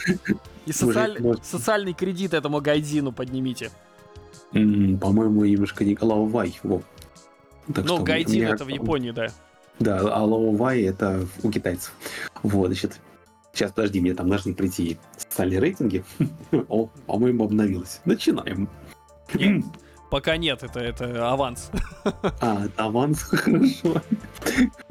[0.65, 3.71] И социальный кредит этому гайдину поднимите.
[4.51, 6.59] По-моему, немножко не Лаовай.
[6.63, 6.83] Ну,
[8.03, 9.27] гайдин это в Японии, да.
[9.79, 11.93] Да, а Лаовай это у китайцев.
[12.43, 12.99] Вот, значит,
[13.57, 16.03] Сейчас, подожди, мне там должны прийти социальные рейтинги.
[16.69, 18.01] О, по-моему, обновилось.
[18.05, 18.69] Начинаем.
[19.33, 19.65] Нет,
[20.11, 21.71] пока нет, это, это аванс.
[22.39, 24.03] А, аванс, хорошо.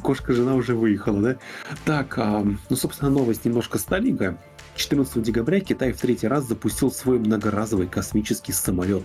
[0.02, 1.36] Кошка-жена уже выехала, да?
[1.84, 4.36] Так, а, ну, собственно, новость немножко старенькая.
[4.74, 9.04] 14 декабря Китай в третий раз запустил свой многоразовый космический самолет,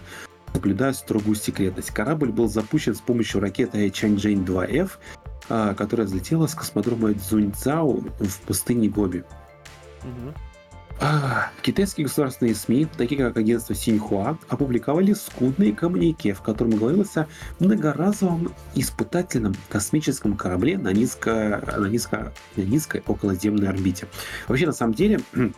[0.54, 1.92] соблюдая строгую секретность.
[1.92, 4.92] Корабль был запущен с помощью ракеты Чанчжэнь-2F,
[5.50, 9.24] а, которая взлетела с космодрома Цзуньцзяо в пустыне Гоби.
[11.04, 17.28] А, китайские государственные СМИ, такие как агентство Синьхуа, опубликовали скудные коммунике, в котором говорилось о
[17.60, 24.08] многоразовом испытательном космическом корабле на, низко, на, низко, на низкой околоземной орбите.
[24.48, 25.22] Вообще, на самом деле,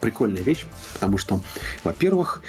[0.00, 0.64] прикольная вещь,
[0.94, 1.40] потому что,
[1.82, 2.42] во-первых,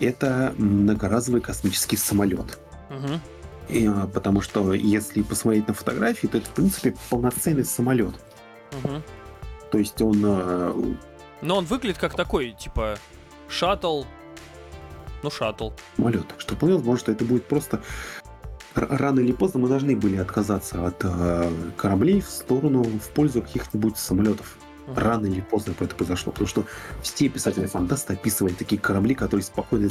[0.00, 2.58] это многоразовый космический самолет.
[2.90, 3.20] Угу.
[3.68, 8.14] И, а, потому что если посмотреть на фотографии, то это, в принципе, полноценный самолет.
[8.82, 9.02] Угу.
[9.70, 10.22] То есть он...
[10.24, 10.72] Э,
[11.42, 12.98] Но он выглядит как такой, типа,
[13.48, 14.04] шаттл.
[15.22, 15.70] Ну, шаттл.
[15.96, 16.26] Самолет.
[16.38, 17.82] Что вполне возможно, что это будет просто
[18.74, 23.96] рано или поздно мы должны были отказаться от э, кораблей в сторону, в пользу каких-нибудь
[23.96, 24.58] самолетов.
[24.94, 26.66] Рано или поздно это произошло, потому что
[27.02, 29.88] все писатели-фантасты описывали такие корабли, которые спокойно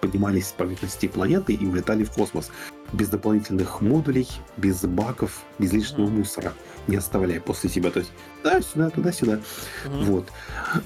[0.00, 2.50] поднимались с поверхности планеты и улетали в космос.
[2.92, 6.10] Без дополнительных модулей, без баков, без лишнего mm.
[6.10, 6.52] мусора,
[6.86, 7.90] не оставляя после себя.
[7.90, 8.12] То есть
[8.42, 9.40] да-сюда, туда-сюда.
[9.86, 10.04] Mm.
[10.04, 10.28] Вот.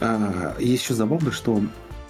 [0.00, 1.62] А, еще забавно, что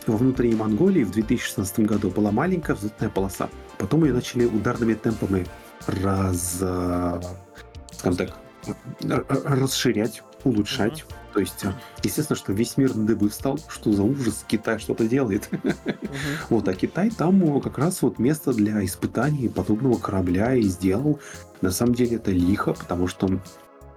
[0.07, 3.49] во внутренней Монголии в 2016 году была маленькая взлетная полоса.
[3.79, 5.47] Потом ее начали ударными темпами
[5.87, 6.57] раз,
[7.93, 8.39] скажем так,
[9.03, 11.01] расширять, улучшать.
[11.01, 11.24] Uh-huh.
[11.35, 11.65] То есть,
[12.05, 15.49] естественно, что весь мир на дыбы встал, что за ужас, Китай что-то делает.
[15.51, 15.97] Uh-huh.
[16.49, 21.19] Вот, а Китай там как раз вот место для испытаний подобного корабля и сделал.
[21.61, 23.41] На самом деле это лихо, потому что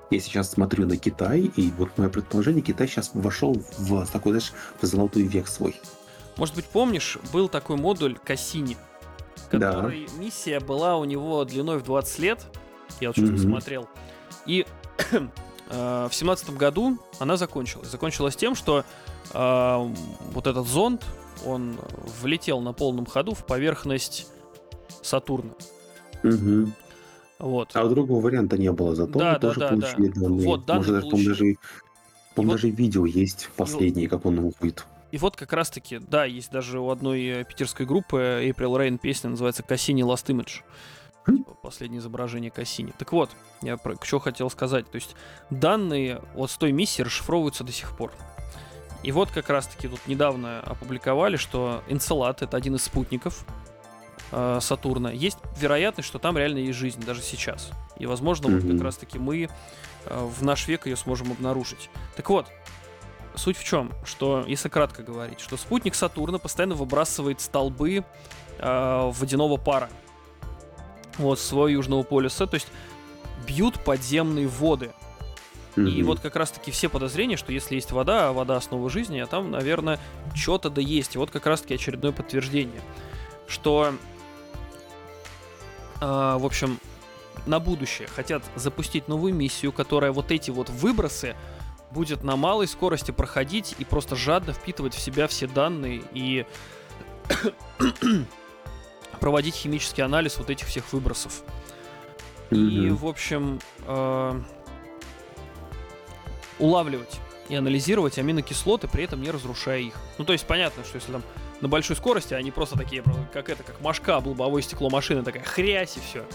[0.10, 4.54] я сейчас смотрю на Китай, и вот мое предположение, Китай сейчас вошел в такой, знаешь,
[4.82, 5.80] в золотой век свой.
[6.38, 8.78] Может быть, помнишь, был такой модуль Кассини,
[9.52, 10.24] который да.
[10.24, 12.46] миссия была у него длиной в 20 лет.
[13.00, 13.38] Я вот что-то mm-hmm.
[13.38, 13.88] смотрел.
[14.48, 14.66] И
[15.12, 15.20] э,
[15.70, 17.90] в семнадцатом году она закончилась.
[17.90, 18.84] Закончилась тем, что
[19.34, 19.94] э,
[20.34, 21.06] вот этот зонд,
[21.46, 21.78] он
[22.22, 24.28] влетел на полном ходу в поверхность
[25.02, 25.52] Сатурна.
[26.24, 26.72] Угу.
[27.40, 27.76] Вот.
[27.76, 30.22] А другого варианта не было, зато да, мы да, тоже да, получили да.
[30.22, 30.48] данные.
[30.48, 31.56] Вот, данные Может, даже, даже,
[32.36, 32.48] вот...
[32.48, 34.86] даже видео есть последнее, как он уходит.
[35.12, 39.30] И вот как раз-таки, да, есть даже у одной э, питерской группы April Rain песня
[39.30, 40.64] называется «Cassini Last Image».
[41.28, 42.94] Типа, последнее изображение Кассини.
[42.98, 43.30] Так вот,
[43.62, 44.90] я про что хотел сказать.
[44.90, 45.16] То есть
[45.50, 48.12] данные вот с той миссии расшифровываются до сих пор.
[49.04, 53.46] И вот как раз-таки тут недавно опубликовали, что Энцелад— это один из спутников
[54.32, 55.12] э, Сатурна.
[55.12, 57.70] Есть вероятность, что там реально есть жизнь, даже сейчас.
[57.98, 58.60] И, возможно, mm-hmm.
[58.60, 59.50] вот как раз-таки мы
[60.06, 61.90] э, в наш век ее сможем обнаружить.
[62.16, 62.48] Так вот,
[63.36, 68.04] суть в чем, что, если кратко говорить, что спутник Сатурна постоянно выбрасывает столбы
[68.58, 69.90] э, водяного пара
[71.18, 72.68] вот, своего южного полюса, то есть
[73.46, 74.92] бьют подземные воды.
[75.76, 75.90] Mm-hmm.
[75.90, 79.28] И вот как раз-таки все подозрения, что если есть вода, а вода основа жизни, а
[79.28, 80.00] там, наверное,
[80.34, 81.16] что-то да есть.
[81.16, 82.82] И вот как раз-таки очередное подтверждение,
[83.48, 83.94] что,
[86.02, 86.80] э, в общем,
[87.46, 91.36] на будущее хотят запустить новую миссию, которая вот эти вот выбросы
[91.92, 96.46] будет на малой скорости проходить и просто жадно впитывать в себя все данные и
[99.20, 101.44] проводить химический анализ вот этих всех выбросов.
[102.50, 104.42] И, в общем, э,
[106.60, 109.94] улавливать и анализировать аминокислоты, при этом не разрушая их.
[110.18, 111.24] Ну, то есть понятно, что если там
[111.62, 113.04] на большой скорости, они просто такие,
[113.34, 116.26] как это, как машка, лобовое стекло машины, такая хрясь и все.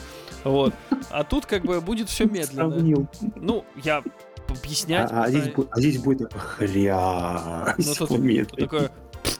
[0.44, 0.74] Вот.
[1.10, 3.06] А тут как бы будет все медленно.
[3.36, 4.02] Ну, я
[4.48, 5.10] объяснять.
[5.10, 7.76] А, а, здесь, а здесь будет хрясь.
[7.78, 8.08] Ну, тут,
[8.48, 8.90] тут такое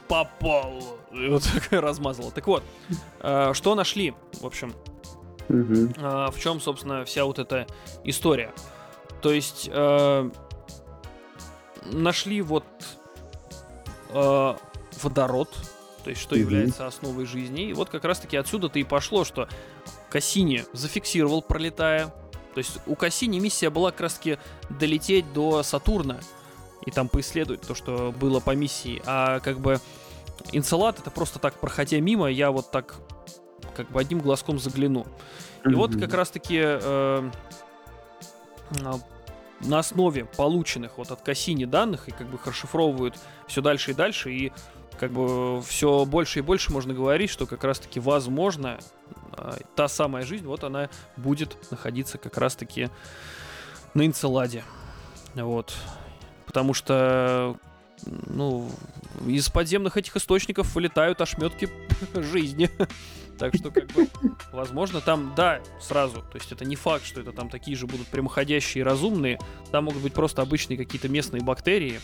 [0.07, 0.99] попал.
[1.13, 2.31] И вот такое размазало.
[2.31, 2.63] Так вот,
[3.21, 4.73] э, что нашли, в общем,
[5.49, 5.73] угу.
[5.95, 7.67] э, в чем, собственно, вся вот эта
[8.03, 8.53] история.
[9.21, 10.29] То есть э,
[11.85, 12.65] нашли вот
[14.09, 14.55] э,
[15.01, 15.49] водород,
[16.03, 17.69] то есть что является основой жизни.
[17.69, 19.47] И вот как раз-таки отсюда-то и пошло, что
[20.09, 22.07] Кассини зафиксировал, пролетая.
[22.53, 24.37] То есть у Кассини миссия была как раз-таки
[24.69, 26.19] долететь до Сатурна
[26.85, 29.01] и там поисследовать то, что было по миссии.
[29.05, 29.79] А как бы
[30.51, 32.95] Инцелат это просто так, проходя мимо, я вот так
[33.75, 35.05] как бы одним глазком загляну.
[35.65, 37.29] И вот как раз-таки э,
[39.61, 43.15] на основе полученных вот от Кассини данных и как бы их расшифровывают
[43.47, 44.51] все дальше и дальше, и
[44.99, 48.79] как бы все больше и больше можно говорить, что как раз-таки возможно
[49.37, 52.89] э, та самая жизнь, вот она будет находиться как раз-таки
[53.93, 54.63] на Инцеладе.
[55.33, 55.73] Вот.
[56.45, 57.57] Потому что
[58.05, 58.69] ну,
[59.25, 61.69] из подземных этих источников вылетают ошметки
[62.15, 62.69] жизни.
[63.37, 64.07] Так что, как бы,
[64.51, 66.21] возможно, там, да, сразу.
[66.21, 69.39] То есть это не факт, что это там такие же будут прямоходящие и разумные.
[69.71, 71.99] Там могут быть просто обычные какие-то местные бактерии.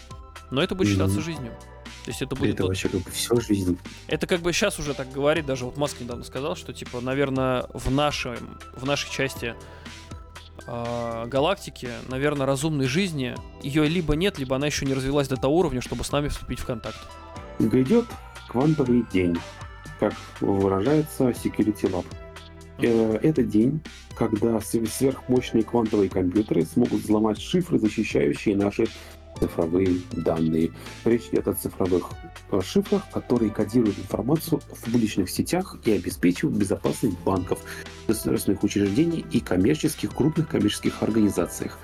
[0.52, 1.54] Но это будет считаться жизнью.
[2.06, 2.56] То есть это будет...
[2.56, 3.78] Это вообще как бы все жизнь.
[4.08, 7.68] Это как бы сейчас уже так говорит, даже вот Маск недавно сказал, что типа, наверное,
[7.74, 9.54] в нашем, в нашей части
[10.66, 15.58] э, галактики, наверное, разумной жизни, ее либо нет, либо она еще не развилась до того
[15.58, 16.98] уровня, чтобы с нами вступить в контакт.
[17.60, 18.06] Грядет
[18.48, 19.38] квантовый день
[20.00, 22.06] как выражается Security Lab.
[22.82, 23.82] Э, это день,
[24.16, 28.88] когда сверхмощные квантовые компьютеры смогут взломать шифры, защищающие наши
[29.40, 30.72] цифровые данные.
[31.06, 32.10] Речь идет о цифровых
[32.52, 37.60] э, шифрах, которые кодируют информацию в публичных сетях и обеспечивают безопасность банков,
[38.08, 41.80] государственных учреждений и коммерческих, крупных коммерческих организациях.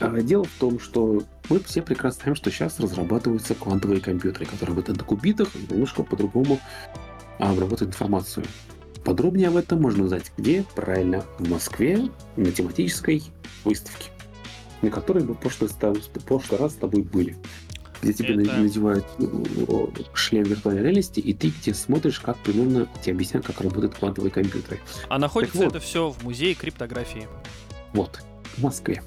[0.00, 4.76] А дело в том, что мы все прекрасно знаем, что сейчас разрабатываются квантовые компьютеры, которые
[4.76, 6.60] работают на кубитах немножко по-другому
[7.38, 8.46] а обработать информацию.
[9.04, 10.64] Подробнее об этом можно узнать где?
[10.74, 13.22] Правильно, в Москве на тематической
[13.64, 14.10] выставке,
[14.82, 17.36] на которой мы в прошлый, в прошлый раз с тобой были.
[18.00, 18.58] Где тебе Это...
[18.58, 19.06] надевают
[20.14, 24.80] шлем виртуальной реальности, и ты где смотришь, как примерно тебе объяснят, как работают квантовые компьютеры.
[25.08, 27.26] А находится вот, это все в музее криптографии.
[27.92, 28.20] Вот,
[28.56, 29.02] в Москве.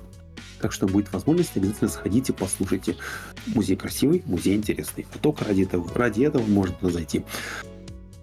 [0.59, 2.97] Так что будет возможность, обязательно сходите, послушайте.
[3.47, 5.07] Музей красивый, музей интересный.
[5.13, 7.23] А только ради этого, ради этого можно зайти.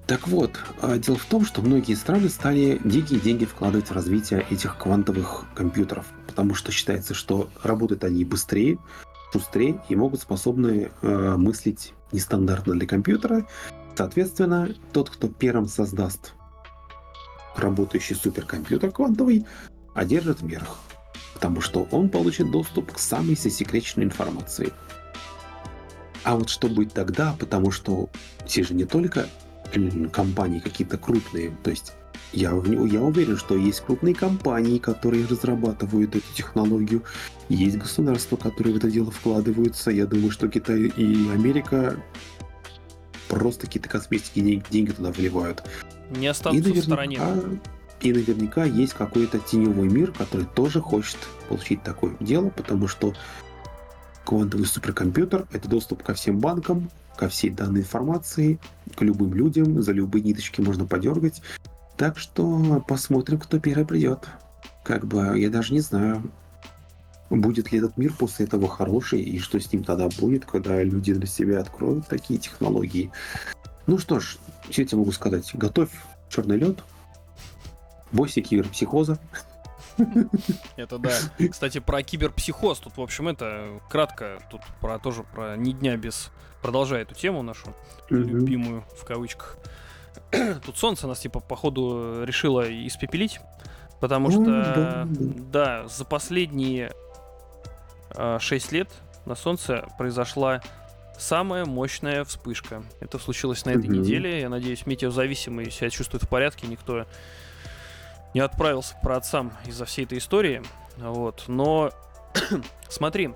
[0.07, 4.47] Так вот, а, дело в том, что многие страны стали дикие деньги вкладывать в развитие
[4.51, 6.07] этих квантовых компьютеров,
[6.39, 8.79] потому что считается, что работают они быстрее,
[9.33, 13.45] шустрее и могут способны э, мыслить нестандартно для компьютера.
[13.97, 16.35] Соответственно, тот, кто первым создаст
[17.57, 19.47] работающий суперкомпьютер квантовый,
[19.95, 20.79] одержит верх,
[21.35, 24.73] потому что он получит доступ к самой засекреченной информации.
[26.23, 28.11] А вот что будет тогда, потому что
[28.47, 29.27] все же не только
[30.13, 31.51] компании какие-то крупные.
[31.65, 31.95] То есть
[32.33, 37.03] я, я уверен, что есть крупные компании, которые разрабатывают эту технологию.
[37.49, 39.91] Есть государства, которые в это дело вкладываются.
[39.91, 41.97] Я думаю, что Китай и Америка
[43.29, 45.63] просто какие-то космические деньги туда вливают.
[46.11, 47.21] Не останутся в стороне.
[48.01, 51.19] И наверняка есть какой-то теневой мир, который тоже хочет
[51.49, 53.13] получить такое дело, потому что
[54.25, 58.61] квантовый суперкомпьютер— это доступ ко всем банкам, ко всей данной информации,
[58.95, 61.43] к любым людям, за любые ниточки можно подергать.
[61.99, 64.29] Так что посмотрим, кто первый придет.
[64.85, 66.31] Как бы я даже не знаю,
[67.29, 71.13] будет ли этот мир после этого хороший, и что с ним тогда будет, когда люди
[71.13, 73.11] для себя откроют такие технологии.
[73.87, 74.39] Ну что ж,
[74.71, 75.51] все я могу сказать.
[75.55, 75.91] Готовь
[76.29, 76.79] черный лед,
[78.13, 79.19] бойся киберпсихоза.
[80.77, 81.11] Это да.
[81.51, 82.79] Кстати, про киберпсихоз.
[82.79, 84.39] Тут, в общем, это кратко.
[84.51, 86.31] Тут про тоже про ни дня без
[86.63, 87.75] продолжая эту тему нашу,
[88.09, 89.57] любимую в кавычках.
[90.65, 93.41] Тут солнце нас, типа, походу, решило испепелить.
[94.01, 95.51] Потому что, mm-hmm.
[95.51, 96.93] да, за последние
[98.15, 98.89] э, 6 лет
[99.27, 100.61] на солнце произошла
[101.19, 102.83] самая мощная вспышка.
[103.01, 104.41] Это случилось на этой неделе.
[104.41, 107.07] Я надеюсь, метеозависимые себя чувствуют в порядке, никто
[108.35, 110.63] не отправился к праотцам из-за всей этой истории.
[110.99, 111.45] Вот.
[111.49, 111.91] Но
[112.89, 113.35] смотри,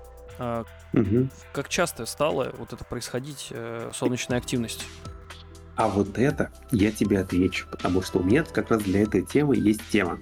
[0.93, 1.29] Мгм.
[1.51, 4.85] как часто стало вот это происходить, э, солнечная активность?
[5.75, 9.55] А вот это я тебе отвечу, потому что у меня как раз для этой темы
[9.55, 10.19] есть тема.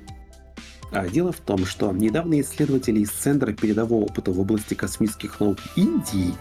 [0.91, 5.57] А дело в том, что недавние исследователи из Центра передового опыта в области космических наук
[5.75, 6.33] Индии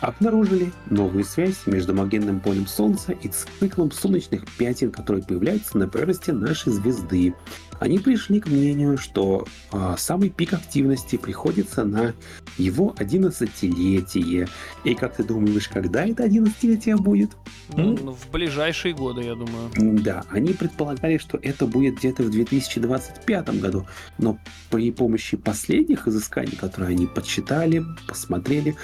[0.00, 6.30] обнаружили новую связь между магнитным полем Солнца и циклом солнечных пятен, которые появляются на поверхности
[6.30, 7.34] нашей звезды.
[7.80, 12.14] Они пришли к мнению, что а, самый пик активности приходится на
[12.58, 14.48] его 11-летие.
[14.84, 17.30] И как ты думаешь, когда это 11-летие будет?
[17.72, 17.98] Ну, М?
[18.04, 19.70] ну, в ближайшие годы, я думаю.
[20.02, 23.86] Да, они предполагали, что это будет где-то в 2025 году,
[24.18, 24.38] но
[24.70, 28.76] при помощи последних изысканий, которые они подсчитали, посмотрели,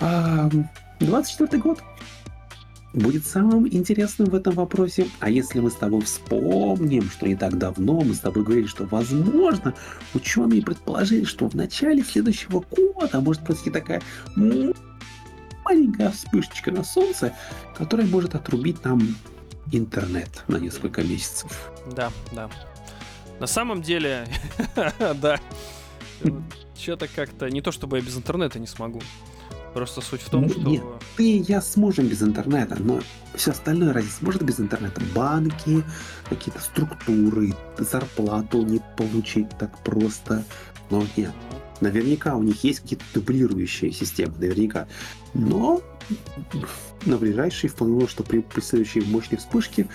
[0.00, 0.50] а,
[1.00, 1.82] 24 год
[2.94, 5.08] будет самым интересным в этом вопросе.
[5.20, 8.84] А если мы с тобой вспомним, что не так давно мы с тобой говорили, что
[8.84, 9.74] возможно
[10.14, 14.00] ученые предположили, что в начале следующего года может произойти такая
[14.36, 17.34] маленькая вспышечка на Солнце,
[17.76, 19.16] которая может отрубить нам
[19.72, 21.70] интернет на несколько месяцев.
[21.94, 22.48] Да, да.
[23.40, 24.26] На самом деле,
[25.20, 25.40] да.
[26.76, 27.50] Что-то как-то...
[27.50, 29.00] Не то чтобы я без интернета не смогу.
[29.74, 30.60] Просто суть в том, Ну, что...
[30.60, 30.84] нет.
[31.16, 33.00] Ты и я сможем без интернета, но
[33.34, 35.02] все остальное разве сможет без интернета?
[35.14, 35.82] Банки,
[36.28, 40.44] какие-то структуры, зарплату не получить так просто.
[40.90, 41.32] Но нет,
[41.80, 44.86] наверняка у них есть какие-то дублирующие системы, наверняка.
[45.34, 45.82] Но
[47.04, 49.88] на ближайшие вполне возможно, что при, при следующей мощной вспышке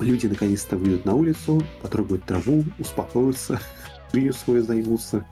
[0.00, 3.60] люди наконец-то выйдут на улицу, потрогают траву, успокоятся,
[4.12, 5.24] жизнью свою займутся,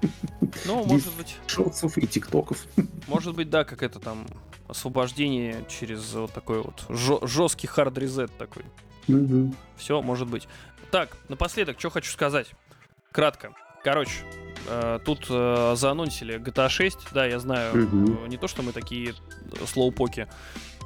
[0.64, 2.66] Ну, может быть, шорцев и тиктоков.
[3.08, 4.26] может быть, да, как это там
[4.68, 6.84] освобождение через вот такой вот
[7.28, 8.64] жесткий хард-резет такой.
[9.76, 10.48] Все, может быть.
[10.90, 12.50] Так, напоследок, что хочу сказать.
[13.12, 13.52] Кратко.
[13.84, 14.24] Короче,
[14.68, 16.98] э, тут э, заанонсили GTA 6.
[17.12, 20.26] Да, я знаю, э, не то, что мы такие э, слоупоки.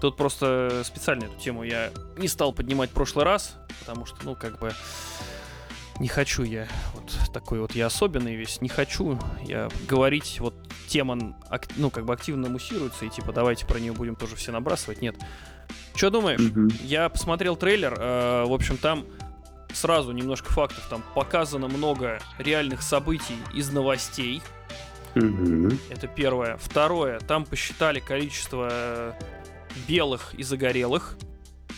[0.03, 4.35] Тут просто специально эту тему я не стал поднимать в прошлый раз, потому что, ну,
[4.35, 4.73] как бы,
[6.01, 10.55] не хочу я вот такой вот я особенный весь, не хочу я говорить, вот
[10.89, 11.37] тема,
[11.77, 15.15] ну, как бы активно муссируется, и типа давайте про нее будем тоже все набрасывать, нет.
[15.95, 16.41] Что думаешь?
[16.41, 16.71] Мгм.
[16.83, 19.05] Я посмотрел трейлер, э, в общем, там
[19.73, 24.43] сразу немножко фактов, там показано много реальных событий из новостей,
[25.15, 25.79] Мгм.
[25.91, 26.57] это первое.
[26.57, 29.13] Второе, там посчитали количество э,
[29.87, 31.17] белых и загорелых,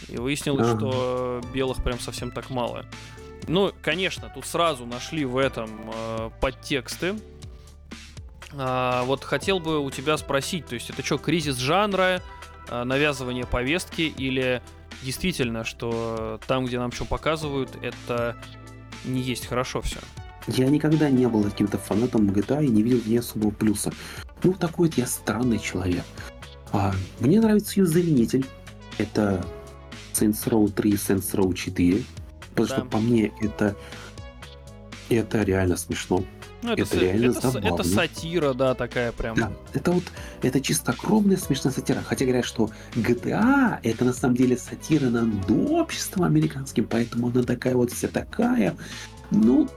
[0.09, 0.79] и выяснилось, Ага.
[0.79, 2.87] что белых прям совсем так мало.
[3.49, 7.14] Ну, конечно, тут сразу нашли в этом э, подтексты.
[8.55, 12.22] А, вот хотел бы у тебя спросить, то есть это что, кризис жанра,
[12.68, 14.62] э, навязывание повестки или
[15.03, 18.36] действительно, что там, где нам что показывают, это
[19.05, 19.99] не есть хорошо все?
[20.47, 23.93] Я никогда не был каким-то фанатом GTA и не видел ней особого плюса.
[24.43, 26.05] Ну, такой вот я странный человек.
[26.72, 28.45] А, мне нравится ее заменитель.
[28.99, 29.45] Это
[30.12, 32.03] Saints Row 3 и Saints Row 4.
[32.55, 32.76] Потому Да.
[32.76, 33.76] что по мне это
[35.11, 36.24] это реально смешно.
[36.62, 37.74] Ну, это, Это реально это, забавно.
[37.74, 39.34] это сатира, да, такая прям.
[39.36, 40.05] Да, это вот
[40.42, 42.00] это чистокровная смешная сатира.
[42.07, 47.74] Хотя говорят, что GTA это на самом деле сатира над обществом американским, поэтому она такая
[47.74, 48.76] вот вся такая.
[49.32, 49.68] Ну,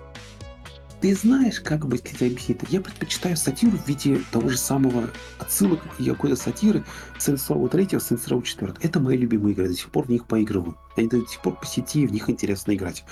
[1.02, 2.72] ты знаешь, как бы тебе объяснить это?
[2.72, 6.84] Я предпочитаю сатиру в виде того же самого отсылок и какой-то сатиры
[7.20, 8.74] Saints Row 3, Saints Row 4.
[8.82, 10.78] Это мои любимые игры, до сих пор в них поигрываю.
[10.98, 13.04] Они до сих пор по сети, в них интересно играть.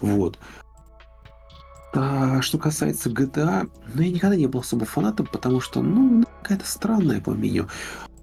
[0.00, 0.38] Вот.
[1.92, 6.66] А что касается GTA, ну я никогда не был особо фанатом, потому что, ну, какая-то
[6.66, 7.68] странная по мнению.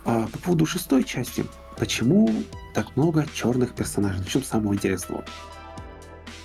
[0.05, 1.45] А по поводу шестой части,
[1.78, 2.32] почему
[2.74, 4.20] так много черных персонажей?
[4.20, 5.26] Начнем с самого интересного.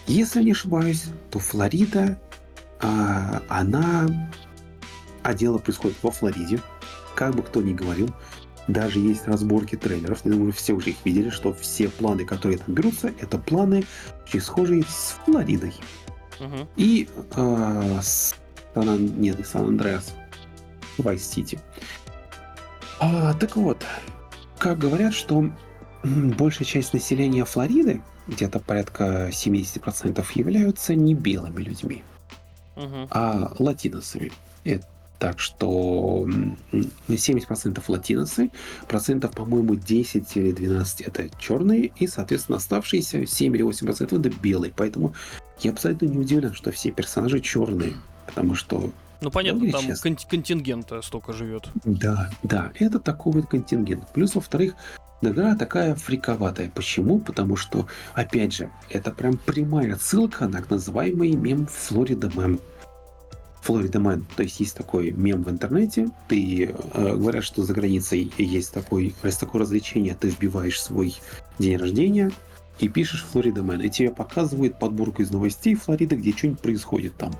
[0.08, 2.20] Если не ошибаюсь, то Флорида,
[2.82, 4.08] а, она...
[5.22, 6.60] А дело происходит во Флориде.
[7.14, 8.10] Как бы кто ни говорил,
[8.68, 10.24] даже есть разборки трейлеров.
[10.24, 13.84] Я думаю, все уже их видели, что все планы, которые там берутся, это планы,
[14.26, 15.74] очень схожие с Флоридой.
[16.40, 16.68] Мгм.
[16.76, 18.34] И э, с
[18.74, 20.14] Сан, нет, не Сан-Андреас,
[20.98, 21.60] Вайс-Сити.
[23.00, 23.84] А, так вот,
[24.58, 25.50] как говорят, что
[26.04, 32.02] большая часть населения Флориды, где-то порядка 70% являются не белыми людьми,
[32.76, 33.08] Мгм.
[33.10, 34.32] а латиносами.
[35.18, 36.58] Так что м,
[37.08, 38.50] 70% латиносы,
[38.88, 44.72] процентов, по-моему, 10 или 12 это черные, и, соответственно, оставшиеся 7 или 8% это белые.
[44.74, 45.14] Поэтому
[45.60, 47.92] я абсолютно не удивлен, что все персонажи черные,
[48.26, 50.10] потому что Ну понятно, там честно.
[50.10, 51.68] кон- контингента столько живет.
[51.84, 54.08] да, да, это такой вот контингент.
[54.12, 54.74] Плюс, во-вторых,
[55.22, 56.70] Игра такая фриковатая.
[56.74, 57.20] Почему?
[57.20, 62.58] Потому что, опять же, это прям прямая ссылка на так называемый мем Флорида Мем.
[63.62, 64.26] Флорида Мэн.
[64.36, 66.10] То есть есть такой мем в интернете.
[66.26, 70.16] Ты э, говорят, что за границей есть такой, есть такое развлечение.
[70.18, 71.14] Ты вбиваешь свой
[71.60, 72.32] день рождения
[72.80, 73.82] и пишешь Флорида Мэн.
[73.82, 77.32] И тебе показывают подборку из новостей Флориды, где что-нибудь происходит там.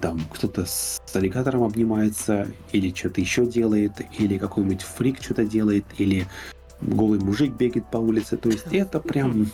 [0.00, 6.28] Там кто-то с аллигатором обнимается, или что-то еще делает, или какой-нибудь фрик что-то делает, или
[6.80, 8.36] голый мужик бегает по улице.
[8.36, 9.50] То есть это прям...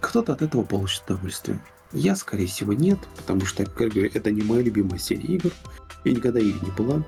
[0.00, 1.60] Кто-то от этого получит удовольствие.
[1.92, 5.50] Я, скорее всего, нет, потому что, как говорю, это не моя любимая серия игр.
[6.04, 7.04] Я никогда ей не была.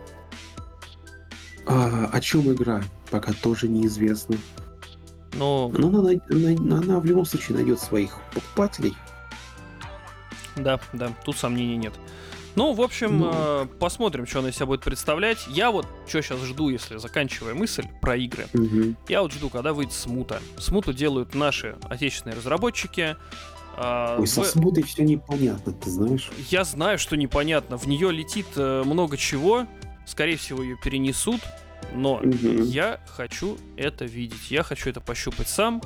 [1.67, 4.37] А, о чем игра, пока тоже неизвестно.
[5.35, 5.73] Но...
[5.77, 8.95] Но она, она, она в любом случае найдет своих покупателей.
[10.57, 11.95] Да, да, тут сомнений нет.
[12.55, 13.31] Ну, в общем, ну...
[13.33, 15.47] Э, посмотрим, что она из себя будет представлять.
[15.49, 18.47] Я вот что сейчас жду, если заканчивая мысль про игры.
[18.53, 18.95] Угу.
[19.09, 20.41] Я вот жду, когда выйдет смута.
[20.59, 23.17] Смуту делают наши отечественные разработчики.
[23.77, 24.29] А, Ой, в...
[24.29, 26.31] со смутой все непонятно, ты знаешь.
[26.51, 27.79] Я знаю, что непонятно.
[27.79, 29.67] В нее летит э, много чего.
[30.07, 31.41] Скорее всего, ее перенесут.
[31.95, 32.63] Но угу.
[32.63, 34.51] я хочу это видеть.
[34.51, 35.81] Я хочу это пощупать сам.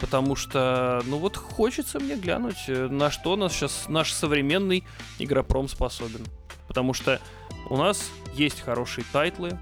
[0.00, 4.84] Потому что, ну вот хочется мне глянуть, э, на что нас сейчас наш современный
[5.18, 6.24] игропром способен.
[6.66, 7.20] Потому что
[7.68, 9.58] у нас есть хорошие тайтлы,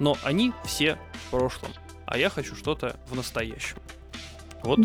[0.00, 1.70] но они все в прошлом.
[2.06, 3.76] А я хочу что-то в настоящем.
[4.62, 4.80] Вот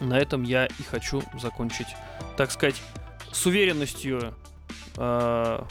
[0.00, 1.88] на этом я и хочу закончить,
[2.36, 2.80] так сказать,
[3.32, 4.34] с уверенностью
[4.96, 5.64] э,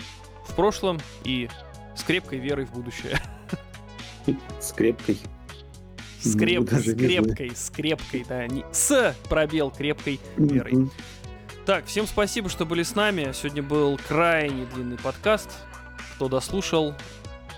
[0.47, 1.49] в прошлом и
[1.95, 3.19] с крепкой верой в будущее.
[4.59, 5.17] С крепкой.
[6.21, 6.69] С, креп...
[6.69, 10.89] с крепкой, с крепкой, да, не с пробел крепкой верой.
[11.65, 13.31] Так, всем спасибо, что были с нами.
[13.33, 15.49] Сегодня был крайне длинный подкаст.
[16.15, 16.95] Кто дослушал,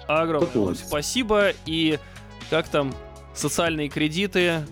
[0.07, 1.53] огромное спасибо.
[1.65, 1.97] И
[2.49, 2.93] как там
[3.33, 4.65] социальные кредиты,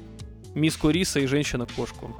[0.53, 2.15] миску риса и женщина-кошку.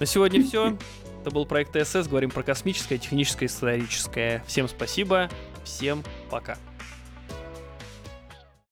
[0.00, 0.76] На сегодня все.
[1.20, 2.08] Это был проект ТСС.
[2.08, 4.42] Говорим про космическое, техническое, историческое.
[4.46, 5.30] Всем спасибо.
[5.64, 6.56] Всем пока.